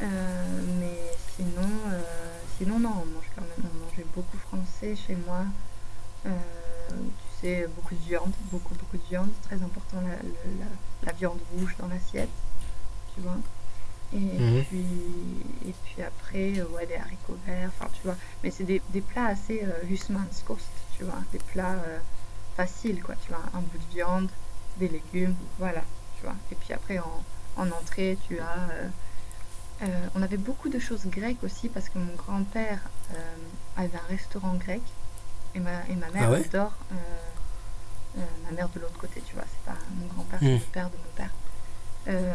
Mais 0.00 0.98
sinon, 1.34 1.68
sinon 2.56 2.78
non, 2.78 2.90
on 3.02 3.06
mange 3.06 3.28
quand 3.34 3.42
même, 3.42 3.70
on 3.74 3.86
mangeait 3.86 4.06
beaucoup 4.14 4.38
français 4.38 4.94
chez 4.94 5.16
moi. 5.26 5.44
Tu 6.22 7.27
sais, 7.40 7.66
beaucoup 7.76 7.94
de 7.94 8.00
viande, 8.00 8.32
beaucoup, 8.50 8.74
beaucoup 8.74 8.96
de 8.96 9.08
viande. 9.08 9.28
C'est 9.42 9.48
très 9.56 9.64
important 9.64 10.00
la, 10.00 10.16
le- 10.22 10.58
la- 10.60 11.06
la 11.06 11.12
viande 11.12 11.38
rouge 11.52 11.74
dans 11.78 11.88
l'assiette, 11.88 12.28
tu 13.14 13.20
vois. 13.22 13.36
Et 14.14 14.16
Mhm. 14.18 14.64
puis, 14.64 14.86
et 15.68 15.74
puis 15.84 16.02
après, 16.02 16.58
euh, 16.60 16.66
ouais, 16.74 16.86
des 16.86 16.94
haricots 16.96 17.36
verts, 17.46 17.70
enfin, 17.78 17.90
tu 17.92 18.02
vois. 18.04 18.16
Mais 18.42 18.50
c'est 18.50 18.64
des, 18.64 18.80
des 18.90 19.02
plats 19.02 19.26
assez 19.26 19.62
euh, 19.62 19.86
husmanskost, 19.88 20.66
tu 20.96 21.04
vois. 21.04 21.18
Des 21.32 21.38
plats 21.38 21.74
euh, 21.86 21.98
faciles, 22.56 23.02
quoi, 23.02 23.14
tu 23.22 23.28
vois. 23.30 23.42
Un 23.54 23.60
bout 23.60 23.78
de 23.78 23.94
viande, 23.94 24.30
des 24.78 24.88
légumes, 24.88 25.34
voilà, 25.58 25.82
tu 26.16 26.24
vois. 26.24 26.36
Et 26.50 26.54
puis 26.54 26.72
après, 26.72 26.98
en, 26.98 27.24
en 27.56 27.70
entrée, 27.70 28.16
tu 28.26 28.38
as... 28.40 28.70
euh, 28.72 28.88
euh, 29.82 30.08
on 30.16 30.22
avait 30.22 30.38
beaucoup 30.38 30.68
de 30.70 30.78
choses 30.80 31.06
grecques 31.06 31.44
aussi 31.44 31.68
parce 31.68 31.88
que 31.88 31.98
mon 31.98 32.12
grand-père 32.14 32.80
euh, 33.14 33.36
avait 33.76 33.96
un 33.96 34.08
restaurant 34.08 34.54
grec 34.54 34.82
et 35.54 35.60
ma, 35.60 35.86
et 35.88 35.94
ma 35.96 36.08
mère 36.10 36.24
Ah 36.28 36.30
ouais 36.32 36.44
adore 36.44 36.72
euh, 36.92 36.96
euh, 38.18 38.20
ma 38.44 38.56
mère 38.56 38.68
de 38.70 38.80
l'autre 38.80 38.98
côté, 38.98 39.22
tu 39.26 39.34
vois. 39.34 39.44
C'est 39.50 39.72
pas 39.72 39.78
mon 39.96 40.06
grand-père, 40.06 40.38
c'est 40.40 40.46
Hmm. 40.46 40.54
le 40.54 40.72
père 40.72 40.90
de 40.90 40.96
mon 40.96 41.12
père. 41.16 41.30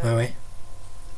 Ah 0.04 0.16
ouais. 0.16 0.34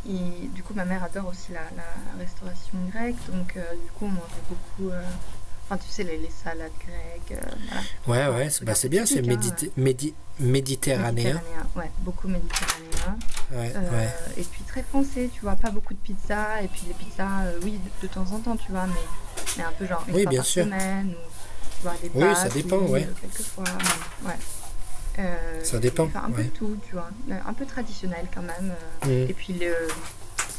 et 0.07 0.47
du 0.47 0.63
coup, 0.63 0.73
ma 0.73 0.85
mère 0.85 1.03
adore 1.03 1.27
aussi 1.27 1.51
la, 1.51 1.61
la 1.75 2.17
restauration 2.17 2.77
grecque, 2.91 3.15
donc 3.29 3.53
du 3.53 3.91
coup, 3.91 4.05
on 4.05 4.09
mangeait 4.09 4.45
beaucoup. 4.49 4.91
Enfin, 5.67 5.77
tu 5.83 5.89
sais, 5.89 6.03
les, 6.03 6.17
les 6.19 6.29
salades 6.29 6.71
grecques. 6.79 7.31
euh, 7.43 7.55
voilà. 8.05 8.29
Ouais, 8.31 8.37
ouais, 8.37 8.49
c'est, 8.51 8.63
bah, 8.65 8.75
c'est 8.75 8.87
bien, 8.87 9.05
c'est 9.07 9.19
hein. 9.19 9.71
médi- 9.75 10.13
méditerranéen. 10.39 11.11
Méditerranéen, 11.33 11.67
ouais, 11.75 11.91
beaucoup 11.99 12.27
méditerranéen. 12.27 13.17
Ouais, 13.51 13.73
Euh, 13.75 13.91
ouais. 13.91 14.13
Et 14.37 14.43
puis 14.43 14.61
très 14.63 14.83
français, 14.83 15.29
tu 15.33 15.41
vois, 15.41 15.55
pas 15.55 15.71
beaucoup 15.71 15.93
de 15.95 15.99
pizza. 15.99 16.61
Et 16.61 16.67
puis 16.67 16.83
les 16.87 16.93
pizzas, 16.93 17.45
euh, 17.45 17.59
oui, 17.63 17.79
de, 17.79 18.07
de 18.07 18.13
temps 18.13 18.31
en 18.31 18.39
temps, 18.39 18.55
tu 18.55 18.71
vois, 18.71 18.85
mais, 18.85 18.93
mais 19.57 19.63
un 19.63 19.71
peu 19.71 19.87
genre 19.87 20.03
une 20.07 20.13
Oui, 20.15 20.21
fois 20.23 20.29
bien 20.29 20.39
par 20.41 20.45
sûr. 20.45 20.65
semaine. 20.65 21.07
Ou, 21.15 21.31
des 22.01 22.11
Oui, 22.13 22.35
ça 22.35 22.49
dépend, 22.49 22.77
oui, 22.77 22.89
ouais. 22.91 23.09
Quelquefois, 23.21 23.63
ouais. 24.25 24.33
Euh, 25.19 25.63
Ça 25.63 25.79
dépend, 25.79 26.03
Enfin, 26.05 26.23
un 26.27 26.31
peu 26.31 26.41
ouais. 26.41 26.47
tout, 26.49 26.77
tu 26.87 26.93
vois. 26.93 27.09
Un 27.47 27.53
peu 27.53 27.65
traditionnel 27.65 28.27
quand 28.33 28.41
même. 28.41 28.73
euh, 29.05 29.23
Mhm. 29.23 29.29
Et 29.29 29.33
puis 29.33 29.53
le, 29.53 29.73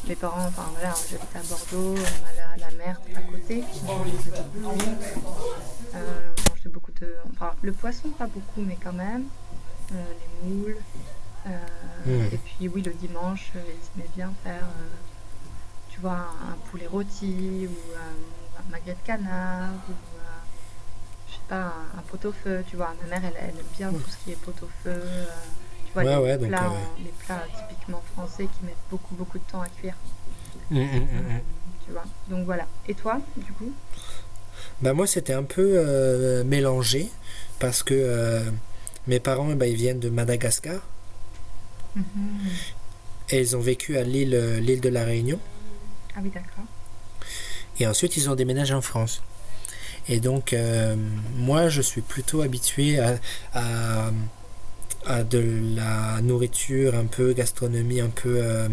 mes 0.09 0.15
parents, 0.15 0.47
enfin 0.47 0.65
voilà, 0.73 0.95
j'habite 1.11 1.37
à 1.37 1.41
Bordeaux, 1.49 1.95
on 1.95 1.97
a 1.97 2.57
la, 2.57 2.67
la 2.71 2.77
mer 2.77 3.01
à 3.15 3.21
côté. 3.21 3.63
Euh, 5.95 5.99
on 6.47 6.51
mangeait 6.51 6.69
beaucoup 6.71 6.93
de. 7.01 7.15
Enfin, 7.35 7.53
le 7.63 7.73
poisson, 7.73 8.09
pas 8.11 8.27
beaucoup, 8.27 8.63
mais 8.63 8.79
quand 8.83 8.93
même. 8.93 9.25
Euh, 9.93 9.95
les 10.43 10.49
moules. 10.49 10.77
Mhm. 12.07 12.29
Et 12.33 12.39
puis, 12.39 12.69
oui, 12.69 12.83
le 12.83 12.93
dimanche, 12.93 13.53
ils 13.55 14.01
aimaient 14.01 14.11
bien 14.17 14.33
faire, 14.43 14.67
tu 15.91 16.01
vois, 16.01 16.13
un, 16.13 16.53
un 16.53 16.57
poulet 16.71 16.87
rôti 16.87 17.69
ou 17.69 17.93
euh, 17.95 18.59
un 18.59 18.71
magret 18.71 18.97
de 19.01 19.07
canard 19.07 19.71
ou, 19.89 19.93
pas, 21.49 21.57
un, 21.67 21.99
un 21.99 22.03
pot-au-feu, 22.09 22.65
tu 22.69 22.77
vois. 22.77 22.95
Ma 23.03 23.09
mère, 23.09 23.23
elle, 23.25 23.37
elle 23.41 23.51
aime 23.51 23.67
bien 23.77 23.91
tout 23.93 24.11
ce 24.11 24.17
qui 24.25 24.33
est 24.33 24.37
pot-au-feu. 24.37 24.69
euh, 24.87 25.25
tu 25.87 25.93
vois, 25.93 26.03
Ouais, 26.05 26.17
les, 26.17 26.23
ouais, 26.23 26.39
donc, 26.39 26.49
plats, 26.49 26.67
euh, 26.67 27.03
les 27.05 27.13
plats 27.25 27.43
typiquement 27.69 28.03
français 28.15 28.45
qui 28.45 28.65
mettent 28.67 28.77
beaucoup, 28.91 29.15
beaucoup 29.15 29.39
de 29.39 29.45
temps 29.51 29.61
à 29.63 29.69
cuire. 29.69 29.95
Mm, 30.71 30.79
mm, 30.81 30.85
mm, 30.85 31.35
mm. 31.37 31.41
Tu 31.87 31.93
vois. 31.93 32.05
Donc 32.29 32.45
voilà. 32.45 32.67
Et 32.89 32.95
toi, 32.95 33.21
du 33.37 33.53
coup? 33.53 33.73
Bah 34.83 34.93
moi 34.93 35.07
c'était 35.07 35.33
un 35.33 35.43
peu 35.43 35.75
euh, 35.77 36.45
mélangé 36.45 37.11
parce 37.59 37.83
que 37.83 37.95
euh, 37.95 38.51
mes 39.07 39.21
parents 39.21 39.55
bah, 39.55 39.67
ils 39.67 39.77
viennent 39.77 40.01
de 40.01 40.11
Madagascar 40.11 40.81
et 43.31 43.41
ils 43.41 43.57
ont 43.57 43.61
vécu 43.61 43.97
à 43.97 44.03
l'île 44.03 44.35
euh, 44.35 44.61
l'île 44.61 44.81
de 44.81 44.89
la 44.91 45.05
Réunion. 45.05 45.39
Ah 46.15 46.21
oui, 46.23 46.31
d'accord. 46.31 46.65
Et 47.79 47.87
ensuite, 47.87 48.17
ils 48.17 48.29
ont 48.31 48.35
déménagé 48.35 48.75
en 48.75 48.81
France. 48.83 49.23
Et 50.09 50.21
donc, 50.21 50.53
euh, 50.53 50.95
moi, 51.37 51.69
je 51.69 51.83
suis 51.83 52.01
plutôt 52.01 52.43
habitué 52.43 53.01
à, 53.01 53.19
à, 53.55 54.11
à 55.05 55.25
de 55.25 55.75
la 55.75 56.21
nourriture 56.23 56.95
un 56.95 57.07
peu, 57.07 57.33
gastronomie 57.33 58.01
un 58.01 58.11
peu 58.11 58.39
euh, 58.41 58.69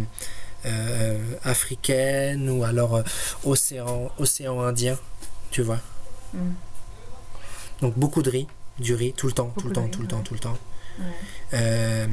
euh, 0.65 1.19
africaine 1.43 2.49
ou 2.49 2.63
alors 2.63 3.01
océan, 3.43 4.11
océan 4.19 4.61
Indien, 4.61 4.97
tu 5.49 5.63
vois. 5.63 5.79
Mm. 6.33 6.51
Donc, 7.81 7.97
beaucoup 7.97 8.21
de 8.21 8.29
riz, 8.29 8.47
du 8.79 8.93
riz, 8.93 9.13
tout 9.13 9.27
le 9.27 9.33
temps, 9.33 9.53
tout 9.57 9.67
le 9.67 9.73
temps, 9.73 9.85
riz, 9.85 9.91
tout 9.91 10.01
le 10.03 10.07
temps, 10.07 10.21
tout 10.21 10.33
le 10.35 10.39
temps. 10.39 10.57
Ouais. 10.99 12.07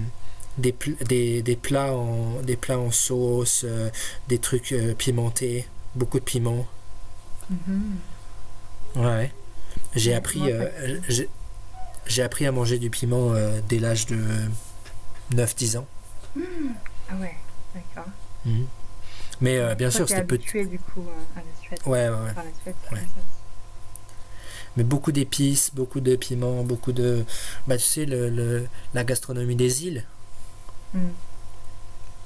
Des, 0.58 0.72
pl- 0.72 0.96
des, 1.06 1.42
des 1.42 1.56
plats 1.56 1.94
en 1.94 2.40
des 2.42 2.56
plats 2.56 2.78
en 2.78 2.90
sauce, 2.90 3.64
des 4.28 4.38
trucs 4.38 4.74
pimentés, 4.98 5.66
beaucoup 5.94 6.18
de 6.18 6.24
piment. 6.24 6.66
Mhm. 7.48 7.96
Ouais. 8.96 9.32
J'ai 9.94 10.14
appris 10.14 10.50
euh, 10.52 10.68
j'ai 12.06 12.22
appris 12.22 12.46
à 12.46 12.52
manger 12.52 12.78
du 12.78 12.90
piment 12.90 13.32
euh, 13.32 13.60
dès 13.68 13.78
l'âge 13.78 14.06
de 14.06 14.18
9-10 15.32 15.78
ans. 15.78 15.86
Ah 16.36 17.14
ouais, 17.20 17.34
d'accord. 17.74 18.10
Mhm. 18.44 18.66
Mais 19.40 19.58
euh, 19.58 19.74
bien 19.74 19.88
Toi, 19.88 19.98
sûr, 19.98 20.08
c'était 20.08 20.24
petit. 20.24 20.42
habitué 20.42 20.66
du 20.66 20.78
coup 20.78 21.00
euh, 21.08 21.38
à 21.38 21.40
la 21.40 21.62
Suède. 21.66 21.80
Ouais, 21.86 22.08
ouais, 22.08 22.14
ouais. 22.14 22.30
Enfin, 22.30 22.42
la 22.44 22.62
Suède. 22.62 23.06
Mais 24.76 24.84
beaucoup 24.84 25.10
d'épices, 25.12 25.72
beaucoup 25.74 26.00
de 26.00 26.14
piments, 26.16 26.62
beaucoup 26.62 26.92
de. 26.92 27.24
Bah, 27.66 27.76
tu 27.76 27.82
sais, 27.84 28.06
le, 28.06 28.28
le- 28.30 28.68
la 28.94 29.02
gastronomie 29.04 29.56
des 29.56 29.84
îles. 29.86 30.04
Mm. 30.94 30.98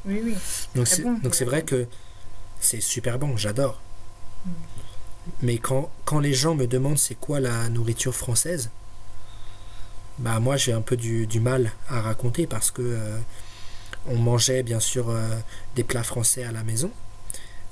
Oui, 0.06 0.20
oui. 0.24 0.36
Donc 0.74 0.86
c'est 0.86 1.02
bon, 1.02 1.18
vrai 1.22 1.44
vrai. 1.44 1.62
que 1.62 1.86
c'est 2.60 2.80
super 2.82 3.18
bon, 3.18 3.36
j'adore. 3.36 3.80
Mais 5.42 5.58
quand, 5.58 5.90
les 6.20 6.34
gens 6.34 6.54
me 6.54 6.66
demandent 6.66 6.98
c'est 6.98 7.14
quoi 7.14 7.40
la 7.40 7.68
nourriture 7.68 8.14
française, 8.14 8.70
bah 10.18 10.38
moi 10.38 10.56
j'ai 10.56 10.72
un 10.72 10.80
peu 10.80 10.96
du, 10.96 11.40
mal 11.40 11.72
à 11.88 12.00
raconter 12.00 12.46
parce 12.46 12.70
que 12.70 12.82
euh, 12.82 13.18
on 14.06 14.16
mangeait 14.16 14.62
bien 14.62 14.80
sûr 14.80 15.10
euh, 15.10 15.20
des 15.74 15.82
plats 15.82 16.04
français 16.04 16.44
à 16.44 16.52
la 16.52 16.62
maison, 16.62 16.90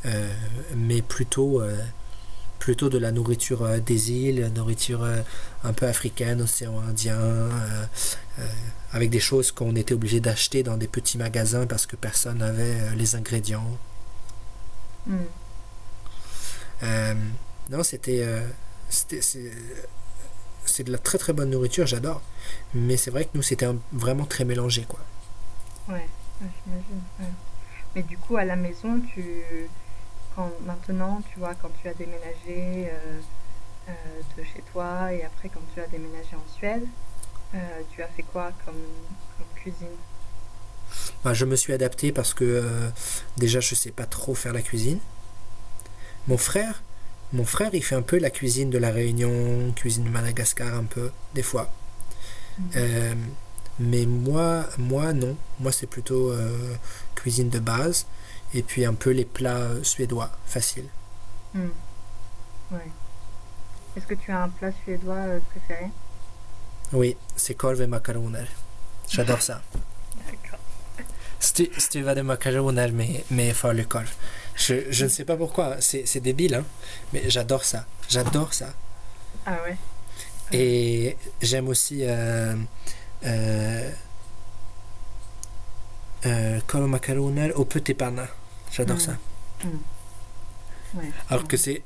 euh, 0.07 0.33
mais 0.77 1.03
plutôt 1.03 1.61
de 1.61 2.99
la 2.99 3.13
nourriture 3.13 3.69
des 3.81 4.13
îles, 4.13 4.51
nourriture 4.55 5.07
un 5.63 5.73
peu 5.73 5.87
africaine, 5.87 6.41
océan 6.41 6.81
Indien, 6.89 7.21
avec 8.93 9.11
des 9.11 9.21
choses 9.21 9.53
qu'on 9.53 9.77
était 9.77 9.95
obligé 9.95 10.21
d'acheter 10.21 10.63
dans 10.63 10.77
des 10.77 10.89
petits 10.89 11.19
magasins 11.19 11.67
parce 11.67 11.87
que 11.87 11.97
personne 11.97 12.39
n'avait 12.39 12.95
les 12.97 13.15
ingrédients. 13.15 13.79
Mm. 15.07 15.17
Euh, 16.83 17.15
non, 17.71 17.83
c'était. 17.83 18.23
euh, 18.25 18.47
c'est 20.65 20.85
de 20.85 20.93
la 20.93 20.99
très 20.99 21.19
très 21.19 21.33
bonne 21.33 21.51
nourriture, 21.51 21.87
j'adore. 21.87 22.21
Mais 22.75 22.97
c'est 22.97 23.11
vrai 23.11 23.25
que 23.25 23.31
nous, 23.35 23.43
c'était 23.43 23.67
vraiment 23.93 24.27
très 24.27 24.45
mélangé, 24.45 24.85
quoi. 24.89 25.01
Ouais, 25.89 26.07
j'imagine. 26.41 27.03
ouais. 27.21 27.27
Mais 27.95 28.03
du 28.03 28.17
coup, 28.19 28.37
à 28.37 28.45
la 28.45 28.57
maison, 28.57 29.01
tu, 29.15 29.23
quand 30.35 30.51
maintenant, 30.65 31.23
tu 31.33 31.39
vois, 31.39 31.55
quand 31.55 31.71
tu 31.81 31.89
as 31.89 31.95
déménagé 31.95 32.89
euh, 32.91 33.21
euh, 33.89 33.93
de 34.39 34.43
chez 34.45 34.63
toi 34.73 35.13
et 35.13 35.25
après 35.25 35.49
quand 35.49 35.61
tu 35.75 35.81
as 35.81 35.87
déménagé 35.87 36.35
en 36.37 36.53
Suède, 36.57 36.87
tu 37.95 38.03
as 38.03 38.09
fait 38.09 38.23
quoi 38.23 38.51
comme, 38.65 38.75
comme 39.37 39.47
cuisine? 39.57 39.97
Bah, 41.23 41.35
je 41.35 41.45
me 41.45 41.55
suis 41.57 41.73
adapté 41.73 42.13
parce 42.13 42.33
que 42.35 42.45
euh, 42.45 42.89
déjà, 43.37 43.61
je 43.61 43.75
sais 43.75 43.91
pas 43.91 44.07
trop 44.07 44.35
faire 44.35 44.53
la 44.53 44.63
cuisine. 44.63 44.99
Mon 46.29 46.39
frère, 46.39 46.83
mon 47.33 47.45
frère, 47.45 47.71
il 47.73 47.83
fait 47.83 47.95
un 47.95 48.03
peu 48.03 48.19
la 48.19 48.31
cuisine 48.31 48.71
de 48.71 48.79
la 48.79 48.91
Réunion, 48.91 49.73
cuisine 49.75 50.05
de 50.05 50.11
Madagascar 50.11 50.75
un 50.75 50.85
peu, 50.85 51.11
des 51.35 51.43
fois. 51.43 51.71
Mhm. 52.59 52.71
Euh, 52.77 53.15
mais 53.81 54.07
moi, 54.07 54.67
moi 54.79 55.13
non. 55.13 55.37
Moi, 55.61 55.73
c'est 55.73 55.87
plutôt 55.87 56.31
euh, 56.31 56.75
cuisine 57.15 57.49
de 57.49 57.59
base 57.59 58.07
et 58.55 58.63
puis 58.63 58.85
un 58.85 58.95
peu 58.95 59.11
les 59.11 59.25
plats 59.25 59.57
euh, 59.57 59.83
suédois, 59.83 60.31
faciles. 60.45 60.89
Hmm. 61.55 61.69
Ouais. 62.71 62.91
Est-ce 63.97 64.07
que 64.07 64.15
tu 64.15 64.31
as 64.31 64.43
un 64.43 64.49
plat 64.49 64.71
suédois 64.85 65.25
préféré? 65.51 65.91
Oui, 66.93 67.17
c'est 67.37 67.55
korv 67.55 67.81
et 67.81 67.87
makaroner. 67.87 68.47
J'adore 69.09 69.43
ça. 69.43 69.63
Stu- 71.43 71.73
Stuvade 71.79 72.23
makaroner 72.23 72.93
med, 72.93 73.21
med 73.31 73.55
falukorv. 73.55 74.09
Je, 74.57 74.75
je 74.93 75.05
ne 75.05 75.09
sais 75.11 75.25
pas 75.25 75.37
pourquoi, 75.37 75.77
c'est 75.81 76.21
débile, 76.21 76.55
hein, 76.55 76.65
mais 77.13 77.29
j'adore 77.31 77.65
ça. 77.65 77.85
J'adore 78.09 78.53
ça. 78.55 78.67
Ah 79.47 79.57
ouais. 79.65 79.77
Et 80.53 81.17
j'aime 81.41 81.69
aussi 81.69 82.01
euh, 82.05 82.55
euh, 83.25 83.91
euh, 86.27 86.61
korv 86.67 86.87
makaroner 86.87 87.53
au 87.55 87.65
petit 87.65 87.95
panna. 87.95 88.27
J'adore 88.71 88.97
Mm. 88.97 89.01
ça. 89.01 89.13
Ouais. 90.95 91.11
Alors 91.31 91.49
que 91.49 91.57
c'est 91.57 91.83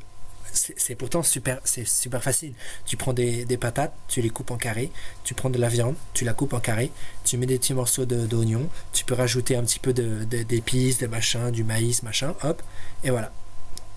c'est 0.52 0.94
pourtant 0.94 1.22
super 1.22 1.60
c'est 1.64 1.86
super 1.86 2.22
facile. 2.22 2.54
Tu 2.86 2.96
prends 2.96 3.12
des, 3.12 3.44
des 3.44 3.56
patates, 3.56 3.94
tu 4.08 4.20
les 4.22 4.30
coupes 4.30 4.50
en 4.50 4.56
carrés, 4.56 4.90
tu 5.24 5.34
prends 5.34 5.50
de 5.50 5.58
la 5.58 5.68
viande, 5.68 5.94
tu 6.14 6.24
la 6.24 6.32
coupes 6.34 6.52
en 6.54 6.60
carrés, 6.60 6.90
tu 7.24 7.36
mets 7.36 7.46
des 7.46 7.58
petits 7.58 7.74
morceaux 7.74 8.04
de- 8.06 8.26
d'oignon, 8.26 8.68
tu 8.92 9.04
peux 9.04 9.14
rajouter 9.14 9.56
un 9.56 9.62
petit 9.64 9.78
peu 9.78 9.92
de- 9.92 10.24
de- 10.24 10.42
d'épices, 10.42 10.98
de, 10.98 11.06
machin, 11.06 11.50
du 11.50 11.64
maïs, 11.64 12.02
machin, 12.02 12.34
hop, 12.42 12.62
et 13.04 13.10
voilà. 13.10 13.32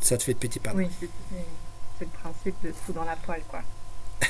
Ça 0.01 0.17
te 0.17 0.23
fait 0.23 0.33
de 0.33 0.39
petits 0.39 0.59
pains. 0.59 0.73
Oui, 0.75 0.87
c'est 0.99 2.05
le 2.05 2.11
principe 2.21 2.55
de 2.63 2.73
tout 2.85 2.93
dans 2.93 3.03
la 3.03 3.15
poêle, 3.15 3.43
quoi. 3.47 3.61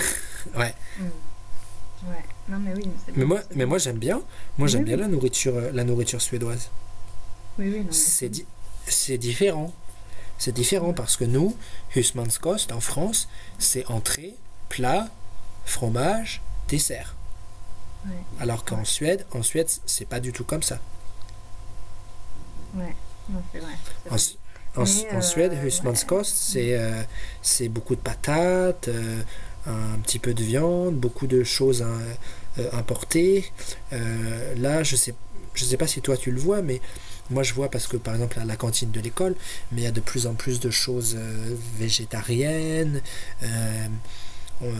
Ouais. 0.56 0.74
Hmm. 1.00 1.04
Ouais. 2.10 2.24
Non, 2.48 2.60
mais 2.60 2.74
oui, 2.74 2.90
Mais 3.16 3.26
moi, 3.26 3.42
mais 3.56 3.66
moi 3.66 3.78
j'aime 3.78 3.98
bien. 3.98 4.22
Moi 4.58 4.68
j'aime 4.70 4.82
Oui, 4.82 4.86
bien 4.86 4.96
oui. 4.96 5.02
la 5.02 5.08
nourriture, 5.10 5.56
euh, 5.56 5.72
la 5.74 5.84
nourriture 5.84 6.22
suédoise. 6.22 6.70
Oui, 7.58 7.70
oui, 7.70 8.30
di- 8.30 8.46
c'est 8.88 9.18
différent. 9.18 9.74
C'est 10.40 10.54
différent 10.54 10.94
parce 10.94 11.18
que 11.18 11.26
nous, 11.26 11.56
husmanskost 11.96 12.72
en 12.72 12.80
France, 12.80 13.28
c'est 13.60 13.86
entrée, 13.88 14.36
plat, 14.70 15.10
fromage, 15.66 16.42
dessert. 16.70 17.16
Ouais. 18.06 18.16
Alors 18.40 18.64
qu'en. 18.64 18.86
Suède, 18.86 19.26
en 19.34 19.44
Suède, 19.44 19.68
c'est 19.86 20.08
pas 20.08 20.22
du 20.22 20.32
tout 20.32 20.46
comme 20.46 20.64
ça. 20.64 20.80
Ouais, 22.74 22.96
c'est 23.52 23.60
vrai. 23.60 23.74
En, 24.76 24.86
Suède, 25.22 25.54
euh, 25.54 25.68
husmanskost, 25.68 26.34
c'est 26.34 26.78
euh, 26.78 27.02
c'est 27.42 27.68
beaucoup 27.68 27.96
de 27.96 28.02
patates, 28.02 28.88
euh, 28.88 29.22
un 29.66 30.00
petit 30.00 30.20
peu 30.20 30.34
de 30.34 30.44
viande, 30.44 30.96
beaucoup 30.96 31.28
de 31.28 31.44
choses 31.44 31.86
importées. 32.72 33.52
Là, 33.92 34.84
je 34.84 34.96
sais, 34.96 35.14
je 35.54 35.66
sais 35.66 35.78
pas 35.78 35.88
si 35.88 36.02
toi 36.02 36.16
tu 36.16 36.32
le 36.32 36.40
vois, 36.40 36.62
mais 36.62 36.80
moi 37.30 37.44
je 37.44 37.54
vois 37.54 37.70
parce 37.70 37.88
que 37.88 37.98
par 37.98 38.14
exemple 38.16 38.40
à 38.40 38.46
la 38.46 38.56
cantine 38.56 38.92
de 38.92 39.00
l'école, 39.00 39.36
mais 39.72 39.82
il 39.82 39.84
y 39.84 39.88
a 39.88 39.92
de 39.92 40.02
plus 40.02 40.28
en 40.28 40.34
plus 40.34 40.60
de 40.60 40.70
choses 40.72 41.16
euh, 41.18 41.56
végétariennes. 41.78 43.02
Euh, 43.44 43.88
euh, 44.62 44.74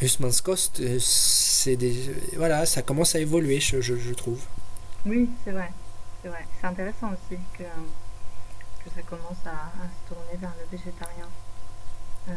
husmanskost, 0.00 0.80
euh, 0.80 0.98
c'est 0.98 1.76
des, 1.76 1.94
voilà, 2.36 2.64
ça 2.64 2.80
commence 2.82 3.14
à 3.14 3.20
évoluer, 3.20 3.60
je, 3.60 3.80
je- 3.82 3.96
je 3.96 4.14
trouve. 4.14 4.40
Oui, 5.04 5.28
c'est 5.44 5.50
vrai. 5.52 5.70
C'est 6.22 6.28
vrai. 6.30 6.46
C'est 6.60 6.66
intéressant 6.66 7.08
aussi 7.12 7.38
que, 7.58 7.64
que 7.64 8.90
ça 8.94 9.02
commence 9.02 9.44
à, 9.44 9.50
à 9.50 9.86
se 9.88 10.08
tourner 10.08 10.38
vers 10.40 10.52
le 10.58 10.76
végétarien. 10.78 11.28
Euh, 12.30 12.32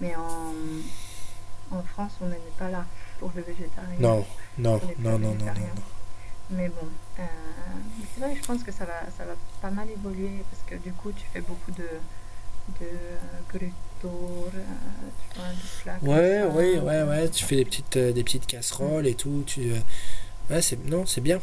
mais 0.00 0.14
en, 0.16 0.52
en 1.70 1.82
France, 1.84 2.12
on 2.20 2.26
n'en 2.26 2.32
est 2.34 2.58
pas 2.58 2.68
là 2.70 2.84
pour 3.20 3.30
le 3.36 3.42
végétarien. 3.42 3.96
Non, 4.00 4.26
non, 4.58 4.80
non, 4.98 5.18
non, 5.18 5.34
non, 5.34 5.44
non. 5.46 5.82
Mais 6.52 6.68
bon, 6.68 6.86
euh, 7.18 7.22
mais 7.98 8.04
c'est 8.14 8.20
vrai, 8.20 8.36
je 8.36 8.46
pense 8.46 8.62
que 8.62 8.72
ça 8.72 8.84
va, 8.84 9.00
ça 9.16 9.24
va 9.24 9.32
pas 9.60 9.70
mal 9.70 9.88
évoluer 9.88 10.44
parce 10.50 10.62
que 10.66 10.74
du 10.86 10.92
coup, 10.92 11.10
tu 11.12 11.24
fais 11.32 11.40
beaucoup 11.40 11.70
de, 11.70 11.82
de 12.80 12.84
euh, 12.84 13.16
grytor, 13.48 14.50
euh, 14.54 14.62
tu 15.32 15.38
vois, 15.38 15.48
de 15.48 15.82
plats 15.82 15.98
Ouais, 16.02 16.44
ouais, 16.44 16.78
ouais, 16.80 17.02
ouais. 17.04 17.28
Tu 17.30 17.44
fais 17.44 17.56
des 17.56 17.64
petites, 17.64 17.96
des 17.96 18.22
petites 18.24 18.46
casseroles 18.46 19.06
et 19.06 19.14
tout. 19.14 19.44
Tu, 19.46 19.72
ouais, 20.50 20.60
c'est, 20.62 20.84
non, 20.86 21.06
c'est 21.06 21.20
bien. 21.22 21.40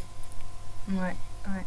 Ouais, 0.89 1.15
ouais. 1.47 1.65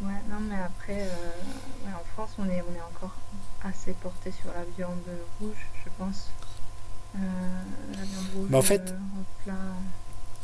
Ouais, 0.00 0.20
non, 0.28 0.40
mais 0.40 0.56
après, 0.56 1.02
euh, 1.02 1.86
ouais, 1.86 1.92
en 1.94 2.04
France, 2.14 2.30
on 2.38 2.46
est, 2.48 2.60
on 2.68 2.74
est 2.76 2.82
encore 2.82 3.14
assez 3.62 3.92
porté 3.92 4.32
sur 4.32 4.52
la 4.52 4.64
viande 4.76 4.98
rouge, 5.40 5.66
je 5.84 5.90
pense. 5.96 6.28
Euh, 7.14 7.18
la 7.96 8.02
viande 8.02 8.26
rouge 8.34 8.46
Mais 8.50 8.56
en 8.56 8.62
fait- 8.62 8.90
euh, 8.90 8.96
en 8.96 9.44
plat 9.44 9.54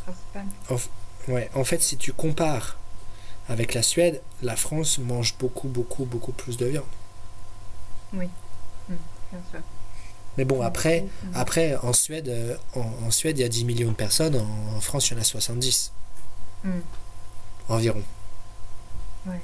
principal. 0.04 0.44
Ouais, 1.28 1.50
en 1.54 1.64
fait, 1.64 1.82
si 1.82 1.96
tu 1.96 2.12
compares 2.12 2.76
avec 3.48 3.74
la 3.74 3.82
Suède, 3.82 4.20
la 4.42 4.56
France 4.56 4.98
mange 4.98 5.36
beaucoup, 5.38 5.68
beaucoup, 5.68 6.04
beaucoup 6.04 6.32
plus 6.32 6.56
de 6.56 6.66
viande. 6.66 6.84
Bien 8.12 9.40
sûr. 9.50 9.60
Mais 10.36 10.44
bon, 10.44 10.62
après, 10.62 11.04
après 11.34 11.76
en 11.76 11.92
Suède, 11.92 12.28
euh, 12.28 12.56
en, 12.74 12.80
en 13.06 13.10
Suède, 13.10 13.38
il 13.38 13.42
y 13.42 13.44
a 13.44 13.48
10 13.48 13.64
millions 13.64 13.90
de 13.90 13.94
personnes. 13.96 14.36
En, 14.36 14.76
en 14.76 14.80
France, 14.80 15.08
il 15.10 15.14
y 15.14 15.16
en 15.16 15.20
a 15.20 15.24
70 15.24 15.92
Mm. 16.64 16.70
environ. 17.68 18.02
Ouais. 19.26 19.40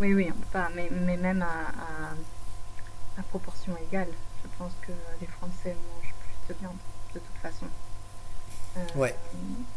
Oui, 0.00 0.14
oui, 0.14 0.26
on 0.28 0.32
peut 0.32 0.46
pas, 0.52 0.68
mais, 0.74 0.88
mais 0.90 1.16
même 1.16 1.40
à, 1.42 1.46
à, 1.46 3.20
à 3.20 3.22
proportion 3.22 3.76
égale, 3.88 4.08
je 4.42 4.48
pense 4.58 4.72
que 4.82 4.90
les 5.20 5.26
Français 5.28 5.76
mangent 5.76 6.14
plus 6.46 6.54
de 6.54 6.58
viande, 6.58 6.76
de 7.14 7.20
toute 7.20 7.42
façon. 7.42 7.66
Euh, 8.76 8.80
Ouais. 8.94 9.14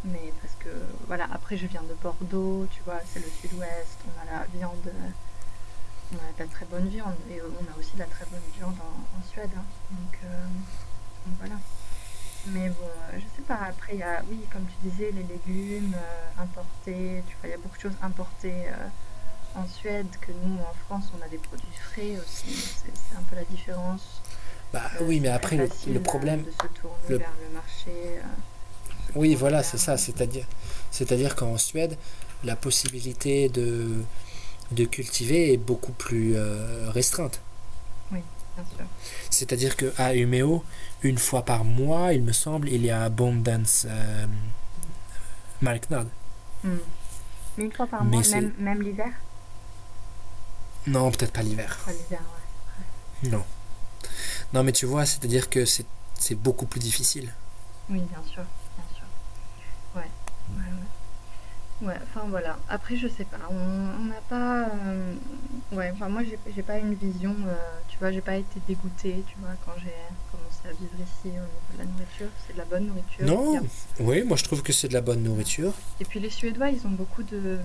Mais 0.06 0.34
parce 0.41 0.53
que, 0.60 0.69
voilà, 1.08 1.27
après 1.34 1.58
je 1.58 1.67
viens 1.67 1.82
de 1.84 1.93
Bordeaux, 2.01 2.67
tu 2.71 2.82
vois, 2.84 2.99
c'est 3.12 3.19
le 3.19 3.29
sud-ouest, 3.41 3.97
on 4.08 4.21
a 4.21 4.39
la 4.39 4.45
viande, 4.56 4.86
euh, 4.88 5.10
on 6.13 6.15
a 6.17 6.32
de 6.34 6.39
la 6.39 6.45
très 6.47 6.65
bonne 6.65 6.88
viande, 6.88 7.15
et 7.29 7.41
on 7.41 7.73
a 7.73 7.79
aussi 7.79 7.93
de 7.95 7.99
la 7.99 8.06
très 8.06 8.25
bonne 8.25 8.41
viande 8.56 8.75
en, 8.79 9.17
en 9.19 9.23
Suède, 9.32 9.49
hein. 9.58 9.63
donc, 9.91 10.19
euh, 10.25 10.45
donc 11.25 11.36
voilà. 11.39 11.56
Mais 12.47 12.69
bon, 12.69 12.86
euh, 12.86 13.15
je 13.19 13.21
sais 13.36 13.41
pas, 13.47 13.60
après 13.69 13.93
il 13.93 13.99
y 13.99 14.03
a, 14.03 14.21
oui, 14.29 14.39
comme 14.51 14.65
tu 14.65 14.89
disais, 14.89 15.12
les 15.12 15.23
légumes 15.23 15.95
euh, 15.95 16.41
importés, 16.43 17.23
tu 17.27 17.36
vois, 17.38 17.47
il 17.47 17.51
y 17.51 17.53
a 17.53 17.58
beaucoup 17.58 17.77
de 17.77 17.82
choses 17.82 17.97
importées 18.01 18.67
euh, 18.67 18.88
en 19.60 19.67
Suède 19.67 20.08
que 20.21 20.32
nous, 20.32 20.60
en 20.60 20.73
France, 20.86 21.12
on 21.17 21.23
a 21.25 21.27
des 21.29 21.38
produits 21.38 21.65
frais 21.91 22.17
aussi, 22.19 22.53
c'est 22.84 23.15
un 23.17 23.21
peu 23.23 23.36
la 23.36 23.45
différence. 23.45 24.21
Bah 24.73 24.89
Euh, 24.99 25.06
oui, 25.06 25.19
mais 25.19 25.29
après, 25.29 25.56
le, 25.56 25.69
le 25.88 25.99
euh, 25.99 26.03
problème, 26.03 26.43
de 26.43 26.51
se 26.51 26.67
tourner 26.79 26.95
le- 27.10 27.17
vers 27.17 27.34
le 27.47 27.53
marché. 27.53 28.19
Oui, 29.16 29.36
voilà, 29.36 29.63
c'est 29.63 29.78
ça. 29.78 29.98
C'est-à-dire, 29.98 30.46
c'est-à-dire 30.92 31.36
qu'en 31.36 31.58
Suède, 31.58 31.98
la 32.44 32.56
possibilité 32.56 33.50
de, 33.50 34.04
de 34.72 34.86
cultiver 34.86 35.54
est 35.54 35.58
beaucoup 35.58 35.94
plus 35.94 36.36
euh, 36.36 36.89
restreinte. 36.92 37.39
Bien 38.56 38.66
sûr. 38.78 38.86
C'est-à-dire 39.32 39.76
qu'à 39.76 40.13
Umeå, 40.13 40.63
une 41.02 41.18
fois 41.18 41.44
par 41.44 41.63
mois, 41.63 42.13
il 42.13 42.22
me 42.22 42.34
semble, 42.34 42.70
il 42.70 42.86
y 42.86 42.92
a 42.92 43.02
Abundance 43.04 43.88
euh, 43.89 44.28
Marknad. 45.62 46.08
Hmm. 46.63 46.78
Mais 47.58 47.66
une 47.66 47.72
fois 47.72 47.88
par 47.88 48.04
Mais 48.04 48.18
mois, 48.18 48.28
même, 48.30 48.54
même 48.60 48.82
l'hiver? 48.84 49.12
Non, 50.86 51.10
peut-être 51.12 51.32
pas 51.34 51.42
l'hiver. 51.42 51.80
Pas 51.84 51.94
l'hiver, 51.94 52.22
ouais. 53.24 53.30
Non. 53.30 53.44
Non, 54.54 54.63
mais 54.63 54.72
tu 54.72 54.86
vois, 54.86 55.08
c'est-à-dire 55.08 55.50
que 55.50 55.66
c'est, 55.66 55.88
c'est 56.20 56.36
beaucoup 56.36 56.68
plus 56.68 56.80
difficile. 56.80 57.34
Oui, 57.89 58.02
bien 58.02 58.22
sûr. 58.32 58.44
Ouais, 61.82 61.95
enfin 62.03 62.27
voilà. 62.29 62.58
Après, 62.69 62.95
je 62.95 63.08
sais 63.08 63.25
pas. 63.25 63.39
On 63.49 64.03
n'a 64.06 64.21
pas. 64.29 64.69
euh, 64.86 65.15
Ouais, 65.71 65.91
enfin 65.93 66.08
moi, 66.08 66.23
j'ai 66.23 66.39
j'ai 66.56 66.62
pas 66.63 66.77
une 66.77 66.93
vision. 66.93 67.36
euh, 67.47 67.56
Tu 67.89 67.97
vois, 67.99 68.12
j'ai 68.12 68.21
pas 68.21 68.36
été 68.38 68.60
dégoûtée, 68.67 69.23
tu 69.27 69.36
vois, 69.39 69.49
quand 69.65 69.73
j'ai 69.84 69.93
commencé 70.32 70.62
à 70.65 70.71
vivre 70.71 70.93
ici 70.99 71.25
au 71.25 71.29
niveau 71.29 71.73
de 71.73 71.77
la 71.79 71.86
nourriture. 71.86 72.27
C'est 72.45 72.53
de 72.53 72.58
la 72.60 72.65
bonne 72.65 72.86
nourriture. 72.88 73.25
Non. 73.25 73.53
Il 73.53 73.53
y 73.56 73.58
a- 73.58 74.08
Oui, 74.08 74.23
moi 74.23 74.38
je 74.38 74.43
trouve 74.43 74.62
que 74.63 74.71
c'est 74.71 74.88
de 74.88 74.93
la 74.93 75.01
bonne 75.01 75.23
nourriture. 75.23 75.73
Et 75.99 76.06
puis 76.06 76.19
les 76.19 76.29
Suédois, 76.29 76.69
ils 76.69 76.86
ont 76.88 76.91
beaucoup 76.91 77.23
de 77.23 77.60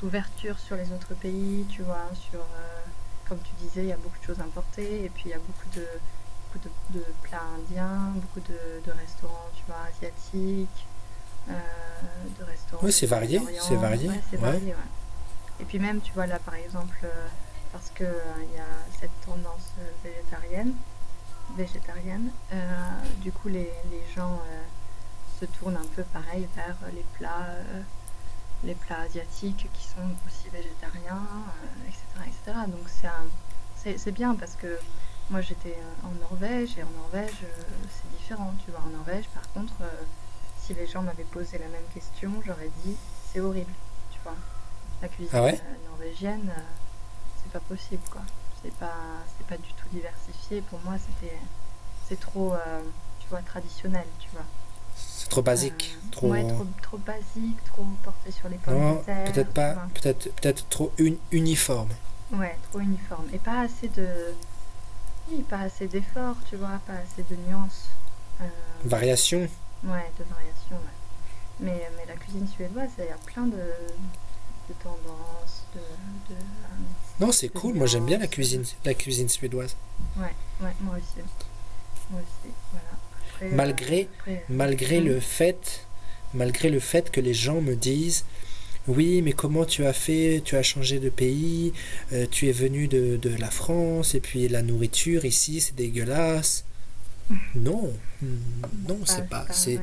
d'ouverture 0.00 0.58
sur 0.58 0.76
les 0.76 0.90
autres 0.92 1.14
pays, 1.14 1.64
tu 1.68 1.82
vois, 1.82 2.10
sur. 2.14 2.40
euh, 2.40 2.80
Comme 3.28 3.38
tu 3.40 3.52
disais, 3.62 3.82
il 3.82 3.88
y 3.88 3.92
a 3.92 3.96
beaucoup 3.98 4.18
de 4.18 4.24
choses 4.24 4.40
importées. 4.40 5.04
Et 5.04 5.10
puis 5.10 5.24
il 5.26 5.30
y 5.30 5.34
a 5.34 5.38
beaucoup 5.38 5.68
de, 5.76 5.84
beaucoup 6.54 6.66
de, 6.66 6.98
de 6.98 7.04
plats 7.22 7.42
indiens, 7.58 8.12
beaucoup 8.14 8.40
de, 8.40 8.58
de 8.86 8.90
restaurants, 8.98 9.50
tu 9.54 9.62
vois, 9.68 9.82
asiatiques, 9.92 10.86
de 11.48 12.44
restaurants. 12.44 12.84
Oui, 12.84 12.92
c'est 12.92 13.06
varié, 13.06 13.40
c'est 13.60 13.76
varié, 13.76 14.08
Ouais, 14.08 14.20
c'est 14.30 14.36
ouais. 14.36 14.42
varié, 14.42 14.66
ouais. 14.72 15.60
Et 15.60 15.64
puis 15.64 15.78
même, 15.78 16.00
tu 16.00 16.12
vois, 16.12 16.26
là, 16.26 16.38
par 16.38 16.54
exemple, 16.54 16.98
euh, 17.04 17.26
parce 17.72 17.90
que 17.94 18.04
euh, 18.04 18.22
il 18.42 18.56
y 18.56 18.60
a 18.60 18.66
cette 19.00 19.10
tendance 19.26 19.72
euh, 19.80 19.90
végétarienne, 20.04 20.72
végétarienne, 21.56 22.30
euh, 22.52 22.56
du 23.22 23.32
coup, 23.32 23.48
les, 23.48 23.70
les 23.90 24.02
gens 24.14 24.34
euh, 24.34 24.62
se 25.40 25.46
tournent 25.46 25.76
un 25.76 25.86
peu 25.96 26.02
pareil 26.04 26.46
vers 26.54 26.76
les 26.94 27.04
plats, 27.14 27.46
euh, 27.48 27.80
les 28.64 28.74
plats 28.74 29.00
asiatiques 29.00 29.68
qui 29.72 29.84
sont 29.84 30.08
aussi 30.26 30.48
végétariens, 30.52 31.22
euh, 31.26 31.88
etc., 31.88 32.02
etc. 32.26 32.58
Donc 32.68 32.88
c'est 33.96 34.10
bien 34.12 34.34
parce 34.34 34.54
que 34.56 34.78
moi 35.30 35.40
j'étais 35.40 35.78
euh, 35.78 36.06
en 36.08 36.10
Norvège 36.20 36.76
et 36.76 36.82
en 36.82 36.90
Norvège 36.90 37.36
euh, 37.44 37.62
c'est 37.88 38.18
différent. 38.18 38.52
Tu 38.64 38.70
vois, 38.72 38.80
en 38.80 38.90
Norvège 38.90 39.26
par 39.28 39.48
contre, 39.52 39.74
euh, 39.82 39.86
si 40.68 40.74
les 40.74 40.86
gens 40.86 41.00
m'avaient 41.02 41.24
posé 41.24 41.56
la 41.58 41.68
même 41.68 41.84
question, 41.94 42.30
j'aurais 42.46 42.70
dit 42.84 42.94
c'est 43.32 43.40
horrible. 43.40 43.72
Tu 44.12 44.18
vois, 44.22 44.34
la 45.00 45.08
cuisine 45.08 45.30
Ah 45.32 45.42
ouais 45.42 45.54
euh, 45.54 45.88
norvégienne, 45.90 46.52
euh, 46.56 46.60
c'est 47.42 47.50
pas 47.52 47.60
possible 47.60 48.02
quoi. 48.10 48.20
C'est 48.62 48.74
pas, 48.74 48.92
c'est 49.38 49.46
pas 49.46 49.56
du 49.56 49.72
tout 49.72 49.88
diversifié. 49.92 50.60
Pour 50.62 50.78
moi, 50.84 50.94
c'était, 50.98 51.36
c'est 52.08 52.20
trop, 52.20 52.52
euh, 52.52 52.80
tu 53.20 53.28
vois, 53.28 53.40
traditionnel, 53.40 54.04
tu 54.18 54.28
vois. 54.32 54.44
C'est 54.96 55.28
trop 55.30 55.42
basique. 55.42 55.96
Euh, 55.96 56.10
trop... 56.10 56.28
Ouais, 56.32 56.46
trop, 56.46 56.66
trop 56.82 56.98
basique, 56.98 57.64
trop 57.64 57.84
porté 58.02 58.30
sur 58.32 58.48
les 58.48 58.56
pommes 58.58 58.74
Non, 58.80 58.94
de 58.96 59.04
terre. 59.04 59.32
peut-être 59.32 59.52
pas, 59.54 59.74
peut-être, 59.94 60.34
peut-être 60.34 60.68
trop 60.68 60.92
uni- 60.98 61.20
uniforme. 61.30 61.90
Ouais, 62.32 62.58
trop 62.70 62.80
uniforme. 62.80 63.26
Et 63.32 63.38
pas 63.38 63.60
assez 63.60 63.88
de. 63.88 64.06
Oui, 65.30 65.42
pas 65.48 65.60
assez 65.60 65.86
d'efforts, 65.86 66.36
tu 66.50 66.56
vois, 66.56 66.80
pas 66.86 66.94
assez 66.94 67.22
de 67.22 67.36
nuances. 67.48 67.88
Variation. 68.84 69.48
Ouais, 69.84 70.10
de 70.18 70.24
variations, 70.24 70.76
ouais. 70.76 71.60
Mais, 71.60 71.90
mais 71.96 72.04
la 72.06 72.14
cuisine 72.14 72.46
suédoise, 72.48 72.90
il 72.98 73.04
y 73.04 73.08
a 73.08 73.16
plein 73.16 73.46
de, 73.46 73.56
de 73.56 74.74
tendances, 74.82 75.64
de. 75.74 75.80
de 75.80 76.38
euh, 76.38 77.20
Non, 77.20 77.32
c'est 77.32 77.48
cool. 77.48 77.74
Moi, 77.74 77.86
j'aime 77.86 78.06
bien 78.06 78.18
la 78.18 78.28
cuisine, 78.28 78.64
la 78.84 78.94
cuisine 78.94 79.28
suédoise. 79.28 79.74
ouais, 80.16 80.34
ouais, 80.62 80.72
moi 80.80 80.94
aussi. 80.96 81.26
Moi 82.10 82.20
aussi, 82.20 82.52
voilà. 82.72 82.88
Après, 83.34 83.48
Malgré- 83.50 84.08
euh, 84.28 84.32
après, 84.36 84.44
Malgré 84.48 85.00
le 85.00 85.20
fait, 85.20 85.86
malgré 86.34 86.70
le 86.70 86.80
fait 86.80 87.10
que 87.10 87.20
les 87.20 87.34
gens 87.34 87.60
me 87.60 87.74
disent, 87.74 88.24
oui, 88.86 89.20
mais 89.22 89.32
comment 89.32 89.64
tu 89.64 89.84
as 89.84 89.92
fait? 89.92 90.40
Tu 90.44 90.56
as 90.56 90.62
changé 90.62 90.98
de 91.00 91.10
pays, 91.10 91.72
euh, 92.12 92.26
tu 92.30 92.48
es 92.48 92.52
venu 92.52 92.86
de, 92.88 93.16
de 93.16 93.36
la 93.36 93.50
France, 93.50 94.14
et 94.14 94.20
puis 94.20 94.48
la 94.48 94.62
nourriture 94.62 95.24
ici, 95.24 95.60
c'est 95.60 95.74
dégueulasse. 95.74 96.64
Non, 97.54 97.92
non, 98.88 99.00
c'est 99.04 99.28
pas, 99.28 99.46
c'est, 99.50 99.78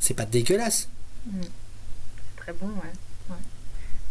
c'est 0.00 0.14
pas 0.14 0.26
dégueulasse. 0.26 0.88
Mm. 1.26 1.40
C'est 1.42 2.36
très 2.42 2.52
bon, 2.52 2.66
ouais. 2.68 2.92
ouais. 3.30 3.36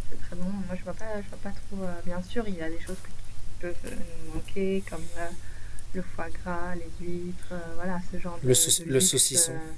C'est 0.09 0.21
très 0.21 0.35
bon. 0.37 0.45
Moi, 0.49 0.75
je 0.77 0.83
vois 0.83 0.93
pas, 0.93 1.21
je 1.21 1.27
vois 1.27 1.37
pas 1.43 1.51
trop. 1.51 1.83
euh, 1.83 1.93
bien 2.05 2.21
sûr, 2.23 2.45
il 2.47 2.55
y 2.55 2.61
a 2.61 2.69
des 2.69 2.79
choses 2.79 2.95
qui 3.03 3.11
peuvent 3.59 3.75
euh, 3.85 3.95
nous 4.27 4.33
manquer, 4.35 4.83
comme 4.89 5.03
euh, 5.17 5.27
le 5.93 6.01
foie 6.01 6.29
gras, 6.29 6.73
les 6.75 6.89
huîtres, 7.05 7.49
euh, 7.51 7.59
voilà, 7.75 7.99
ce 8.11 8.17
genre 8.19 8.39
de. 8.41 8.47
Le 8.47 8.53
sauc- 8.53 8.79
de 8.79 8.85
le 8.87 8.93
luxe, 8.93 9.07
saucisson. 9.07 9.51
euh, 9.53 9.71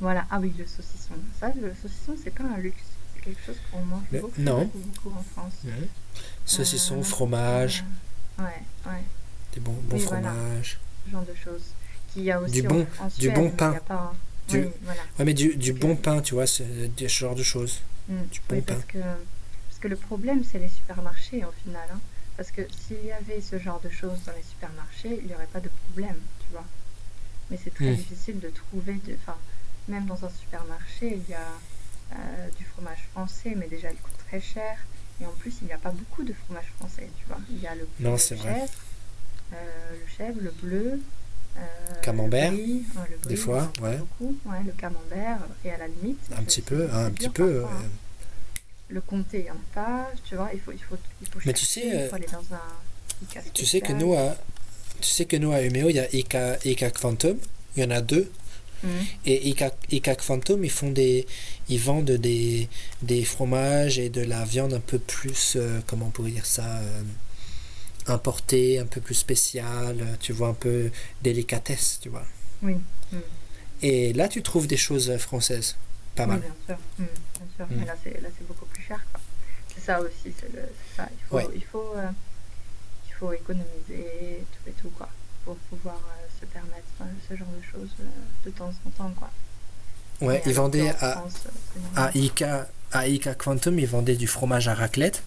voilà, 0.00 0.26
ah 0.30 0.38
oui, 0.38 0.52
le 0.58 0.66
saucisson. 0.66 1.14
Ça, 1.40 1.50
le 1.58 1.72
saucisson, 1.80 2.14
c'est 2.22 2.30
pas 2.34 2.44
un 2.44 2.58
luxe. 2.58 2.76
C'est 3.14 3.22
quelque 3.22 3.40
chose 3.46 3.56
qu'on 3.72 3.80
mange 3.86 4.04
Le- 4.12 4.20
beaucoup, 4.20 4.40
non. 4.42 4.70
beaucoup, 4.74 5.16
en 5.18 5.22
France. 5.32 5.54
Saucisson, 6.44 7.00
Euh, 7.00 7.02
fromage, 7.02 7.84
euh, 8.38 8.42
ouais, 8.44 8.62
ouais, 8.92 9.02
des 9.54 9.60
bons, 9.60 9.72
bons 9.72 9.96
oui, 9.96 10.04
voilà. 10.06 10.30
fromages. 10.32 10.78
ce 11.06 11.10
genre 11.10 11.24
de 11.24 11.34
choses. 11.34 11.64
Qu'il 12.16 12.24
y 12.24 12.30
a 12.32 12.40
aussi 12.40 12.50
Du 12.52 12.62
bon- 12.62 12.86
en, 12.98 13.06
du 13.08 13.14
Suède, 13.14 13.34
bon 13.34 13.50
pain. 13.50 13.72
pas, 13.86 14.14
Du- 14.48 14.60
oui, 14.60 14.68
voilà. 14.84 15.02
Ouais, 15.18 15.24
mais 15.26 15.34
du, 15.34 15.54
du 15.56 15.74
bon 15.74 15.96
pain, 15.96 16.22
tu 16.22 16.32
vois, 16.32 16.46
c'est 16.46 16.64
ce 16.98 17.06
genre 17.08 17.34
de 17.34 17.42
choses. 17.42 17.82
Mm. 18.08 18.14
Du 18.32 18.40
bon 18.48 18.56
Oui, 18.56 18.60
pain. 18.62 18.72
parce 18.74 18.86
que, 18.86 18.98
parce 18.98 19.78
que 19.80 19.88
le 19.88 19.96
problème, 19.96 20.42
c'est 20.42 20.58
les 20.58 20.68
supermarchés 20.68 21.44
au 21.44 21.52
final. 21.62 21.86
hein. 21.92 22.00
Parce 22.38 22.50
que 22.50 22.62
s'il 22.70 23.04
y 23.04 23.12
avait 23.12 23.42
ce 23.42 23.58
genre 23.58 23.80
de 23.80 23.90
choses 23.90 24.18
dans 24.24 24.32
les 24.32 24.42
supermarchés, 24.42 25.18
il 25.20 25.26
n'y 25.26 25.34
aurait 25.34 25.46
pas 25.52 25.60
de 25.60 25.68
problème, 25.88 26.16
tu 26.40 26.46
vois. 26.52 26.64
Mais 27.50 27.58
c'est 27.62 27.74
très 27.74 27.90
Mm. 27.92 27.96
difficile 27.96 28.40
de 28.40 28.48
trouver, 28.48 28.94
de, 29.06 29.14
même 29.88 30.06
dans 30.06 30.24
un 30.24 30.30
supermarché, 30.30 31.18
il 31.22 31.30
y 31.30 31.34
a 31.34 31.48
euh, 32.12 32.48
du 32.56 32.64
fromage 32.64 33.02
français, 33.12 33.52
mais 33.56 33.68
déjà 33.68 33.90
il 33.90 33.98
coûte 33.98 34.14
très 34.28 34.40
cher. 34.40 34.78
Et 35.20 35.26
en 35.26 35.32
plus, 35.32 35.52
il 35.60 35.66
n'y 35.66 35.72
a 35.74 35.78
pas 35.78 35.90
beaucoup 35.90 36.22
de 36.24 36.32
fromage 36.32 36.72
français, 36.78 37.10
tu 37.18 37.26
vois. 37.26 37.38
Il 37.50 37.60
y 37.60 37.66
a 37.66 37.74
le, 37.74 37.86
Non, 38.00 38.16
chèvre, 38.16 38.46
euh, 38.46 39.92
le 39.92 40.06
chèvre, 40.16 40.38
le 40.40 40.50
bleu, 40.62 41.00
euh, 41.58 41.94
Camembert, 42.02 42.52
le 42.52 42.56
brie, 42.56 42.84
des 43.28 43.36
fois, 43.36 43.72
ouais. 43.82 43.96
beaucoup, 43.96 44.36
ouais, 44.46 44.58
le 44.64 44.72
camembert, 44.72 45.38
et 45.64 45.70
à 45.70 45.78
la 45.78 45.88
limite, 45.88 46.18
Un 46.36 46.42
petit 46.42 46.62
peu, 46.62 46.86
c'est 46.88 46.94
un 46.96 47.10
petit 47.10 47.28
peu. 47.28 47.62
parfois, 47.62 47.78
hein. 47.78 47.82
euh, 47.84 47.88
le 48.88 49.00
comté, 49.00 49.38
il 49.38 49.44
n'y 49.44 49.50
en 49.50 49.54
a 49.54 49.74
pas, 49.74 50.10
tu 50.24 50.36
vois, 50.36 50.50
il 50.54 50.60
faut, 50.60 50.72
il 50.72 50.78
faut, 50.78 50.96
il 51.20 51.28
faut 51.28 51.38
Mais 51.44 51.52
tu 51.52 51.64
sais, 51.64 51.82
il 51.86 51.94
euh, 51.94 52.08
faut 52.08 52.16
aller 52.16 52.26
dans 52.26 52.54
un 52.54 53.22
ICA 53.22 53.40
Tu 53.52 53.66
sais 53.66 53.80
que 53.80 53.92
nous, 53.92 54.14
à, 54.14 54.36
tu 55.00 55.08
sais 55.08 55.24
que 55.24 55.36
nous 55.36 55.52
à 55.52 55.62
Umeå, 55.62 55.88
il 55.88 55.96
y 55.96 56.00
a 56.00 56.14
Ika, 56.14 56.58
Ika 56.64 56.90
Quantum. 56.90 57.36
Il 57.76 57.82
y 57.82 57.86
en 57.86 57.90
a 57.90 58.00
deux. 58.00 58.30
Mhm. 58.82 58.90
Et 59.26 59.48
Ika, 59.48 59.70
Ika 59.90 60.14
Quantum, 60.14 60.64
ils 60.64 60.70
font 60.70 60.90
des, 60.90 61.26
ils 61.68 61.80
vendent 61.80 62.10
des, 62.12 62.68
des 63.02 63.24
fromages 63.24 63.98
et 63.98 64.08
de 64.08 64.22
la 64.22 64.44
viande 64.44 64.74
un 64.74 64.80
peu 64.80 64.98
plus, 64.98 65.54
euh, 65.56 65.80
comment 65.86 66.06
on 66.06 66.10
pourrait 66.10 66.30
dire 66.30 66.46
ça, 66.46 66.64
euh, 66.78 67.02
importée, 68.08 68.78
un 68.78 68.86
peu 68.86 69.00
plus 69.00 69.14
spéciale. 69.14 69.98
euh, 70.00 70.16
Tu 70.20 70.32
vois 70.32 70.48
un 70.48 70.54
peu 70.54 70.90
délicatesse, 71.22 71.98
tu 72.02 72.08
vois. 72.08 72.24
Oui, 72.62 72.76
mhm. 73.12 73.20
Et 73.82 74.12
là, 74.14 74.28
tu 74.28 74.42
trouves 74.42 74.66
des 74.66 74.76
choses 74.78 75.16
françaises, 75.18 75.76
pas 76.14 76.24
Oui, 76.24 76.30
mal. 76.30 76.40
bien 76.40 76.54
sûr, 76.66 76.76
Mhm, 76.98 77.06
bien 77.06 77.46
sûr. 77.56 77.66
Mm. 77.66 77.78
mais 77.80 77.86
là 77.86 77.94
c'est 78.02 78.46
beaucoup 78.46 78.66
plus 78.66 78.82
cher. 78.82 79.00
C'est 79.74 79.84
ça 79.84 80.00
aussi, 80.00 80.32
c'est 80.40 80.50
ça. 80.96 81.08
Il 81.12 81.24
faut, 81.28 81.36
Ouais. 81.36 81.46
il 81.54 81.64
faut, 81.64 81.92
euh, 81.96 82.08
il 83.08 83.12
faut 83.14 83.32
économiser 83.32 84.42
tout 84.52 84.70
et 84.70 84.72
tout 84.80 84.88
quoi, 84.90 85.08
pour 85.44 85.56
pouvoir 85.56 85.96
euh, 85.96 86.26
se 86.40 86.46
permettre 86.46 86.86
ce 87.28 87.36
genre 87.36 87.48
de 87.48 87.62
choses 87.70 87.90
euh, 88.00 88.04
de 88.46 88.50
temps 88.50 88.72
en 88.86 88.90
temps 88.90 89.12
quoi. 89.16 89.30
Ouais, 90.22 90.42
ils 90.46 90.54
vendaient 90.54 90.88
à, 91.00 91.12
France, 91.12 91.34
à. 91.94 92.10
Ica, 92.16 92.68
à 92.92 93.06
Ica 93.06 93.34
Quantum, 93.34 93.78
ils 93.78 93.86
vendaient 93.86 94.16
du 94.16 94.26
fromage 94.26 94.66
à 94.68 94.74
raclette. 94.74 95.22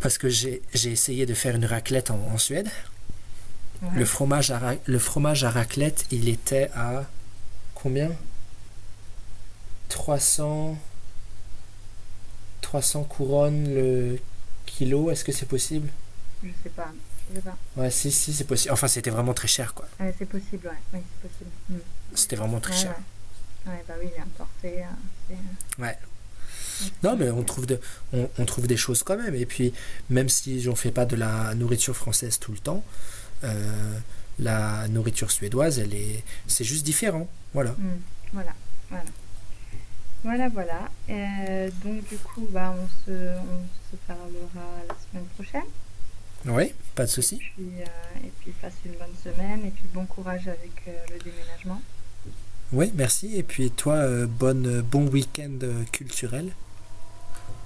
Parce 0.00 0.18
que 0.18 0.28
j'ai 0.28 0.62
essayé 0.74 1.26
de 1.26 1.34
faire 1.34 1.56
une 1.56 1.64
raclette 1.64 2.10
en, 2.10 2.18
en 2.32 2.38
Suède. 2.38 2.68
ouais. 3.82 3.88
Le, 3.94 4.04
fromage 4.04 4.50
à, 4.50 4.74
le 4.84 4.98
fromage 4.98 5.44
à 5.44 5.50
raclette, 5.50 6.04
il 6.10 6.28
était 6.28 6.70
à 6.74 7.04
combien? 7.74 8.10
300, 9.88 10.76
300 12.60 13.04
couronnes 13.04 13.72
le 13.74 14.18
kilo, 14.66 15.10
est-ce 15.10 15.24
que 15.24 15.32
c'est 15.32 15.46
possible? 15.46 15.88
Je 16.42 16.48
sais 16.62 16.68
pas. 16.70 16.88
Je 17.30 17.36
sais 17.36 17.42
pas. 17.42 17.56
Ouais, 17.76 17.90
si, 17.90 18.10
si, 18.12 18.32
c'est 18.32 18.44
possible. 18.44 18.72
Enfin, 18.72 18.88
c'était 18.88 19.10
vraiment 19.10 19.34
très 19.34 19.48
cher, 19.48 19.74
quoi. 19.74 19.86
Ouais, 20.00 20.14
c'est 20.18 20.26
possible, 20.28 20.66
ouais. 20.68 20.78
Oui, 20.94 21.00
c'est 21.22 21.28
possible. 21.28 21.50
Hmm. 21.70 21.78
C'était 22.14 22.36
vraiment 22.36 22.60
très 22.60 22.72
Ouais, 22.74 22.80
cher. 22.80 22.94
ouais. 23.66 23.72
Ouais, 23.72 23.84
bah 23.88 23.94
oui, 24.00 24.08
il 24.12 24.18
est 24.18 24.22
importé. 24.22 24.82
hein, 24.82 24.96
c'est- 25.28 25.82
Ouais. 25.82 25.96
Non, 27.02 27.16
mais 27.16 27.30
on 27.30 27.42
trouve, 27.42 27.66
de, 27.66 27.80
on, 28.12 28.28
on 28.38 28.44
trouve 28.44 28.66
des 28.66 28.76
choses 28.76 29.02
quand 29.02 29.16
même. 29.16 29.34
Et 29.34 29.46
puis, 29.46 29.72
même 30.10 30.28
si 30.28 30.66
on 30.70 30.74
fait 30.76 30.90
pas 30.90 31.04
de 31.06 31.16
la 31.16 31.54
nourriture 31.54 31.96
française 31.96 32.38
tout 32.38 32.52
le 32.52 32.58
temps, 32.58 32.84
euh, 33.44 33.98
la 34.38 34.86
nourriture 34.88 35.30
suédoise, 35.30 35.78
elle 35.78 35.94
est, 35.94 36.22
c'est 36.46 36.64
juste 36.64 36.84
différent. 36.84 37.28
Voilà. 37.54 37.70
Hmm, 37.72 37.98
Voilà, 38.32 38.52
voilà. 38.90 39.04
Voilà, 40.24 40.48
voilà. 40.48 40.88
Euh, 41.10 41.70
donc, 41.84 42.08
du 42.08 42.16
coup, 42.18 42.46
bah, 42.50 42.74
on, 42.76 42.86
se, 43.06 43.12
on 43.12 43.64
se 43.90 43.96
parlera 44.06 44.66
la 44.88 44.94
semaine 45.10 45.26
prochaine. 45.36 45.68
Oui, 46.46 46.72
pas 46.94 47.04
de 47.04 47.10
souci. 47.10 47.40
Euh, 47.58 47.84
et 48.24 48.30
puis, 48.40 48.52
passe 48.60 48.74
une 48.84 48.92
bonne 48.92 49.14
semaine. 49.22 49.64
Et 49.66 49.70
puis, 49.70 49.84
bon 49.94 50.04
courage 50.06 50.48
avec 50.48 50.72
euh, 50.88 50.92
le 51.12 51.18
déménagement. 51.22 51.80
Oui, 52.72 52.90
merci. 52.96 53.36
Et 53.36 53.44
puis 53.44 53.70
toi, 53.70 53.94
euh, 53.94 54.26
bonne, 54.26 54.80
bon 54.82 55.06
week-end 55.06 55.58
euh, 55.62 55.84
culturel. 55.92 56.50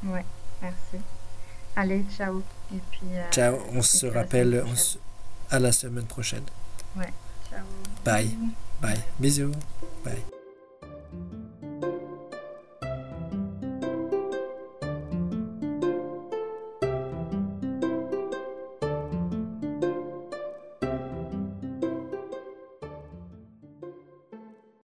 Ouais, 0.05 0.25
merci. 0.63 1.05
Allez, 1.77 2.05
ciao. 2.17 2.43
Et 2.75 2.79
puis, 2.91 3.01
euh, 3.13 3.31
Ciao, 3.31 3.59
on 3.73 3.83
se 3.83 3.99
puis 3.99 4.09
à 4.09 4.13
la 4.15 4.21
rappelle 4.21 4.51
semaine 4.51 4.65
on 4.73 4.77
se- 4.77 4.99
à 5.51 5.59
la 5.59 5.73
semaine 5.73 6.07
prochaine. 6.07 6.45
Ciao. 7.49 7.61
Bye. 8.05 8.37
Bye. 8.81 9.01
Bisous. 9.19 9.53
Bye. 10.05 10.40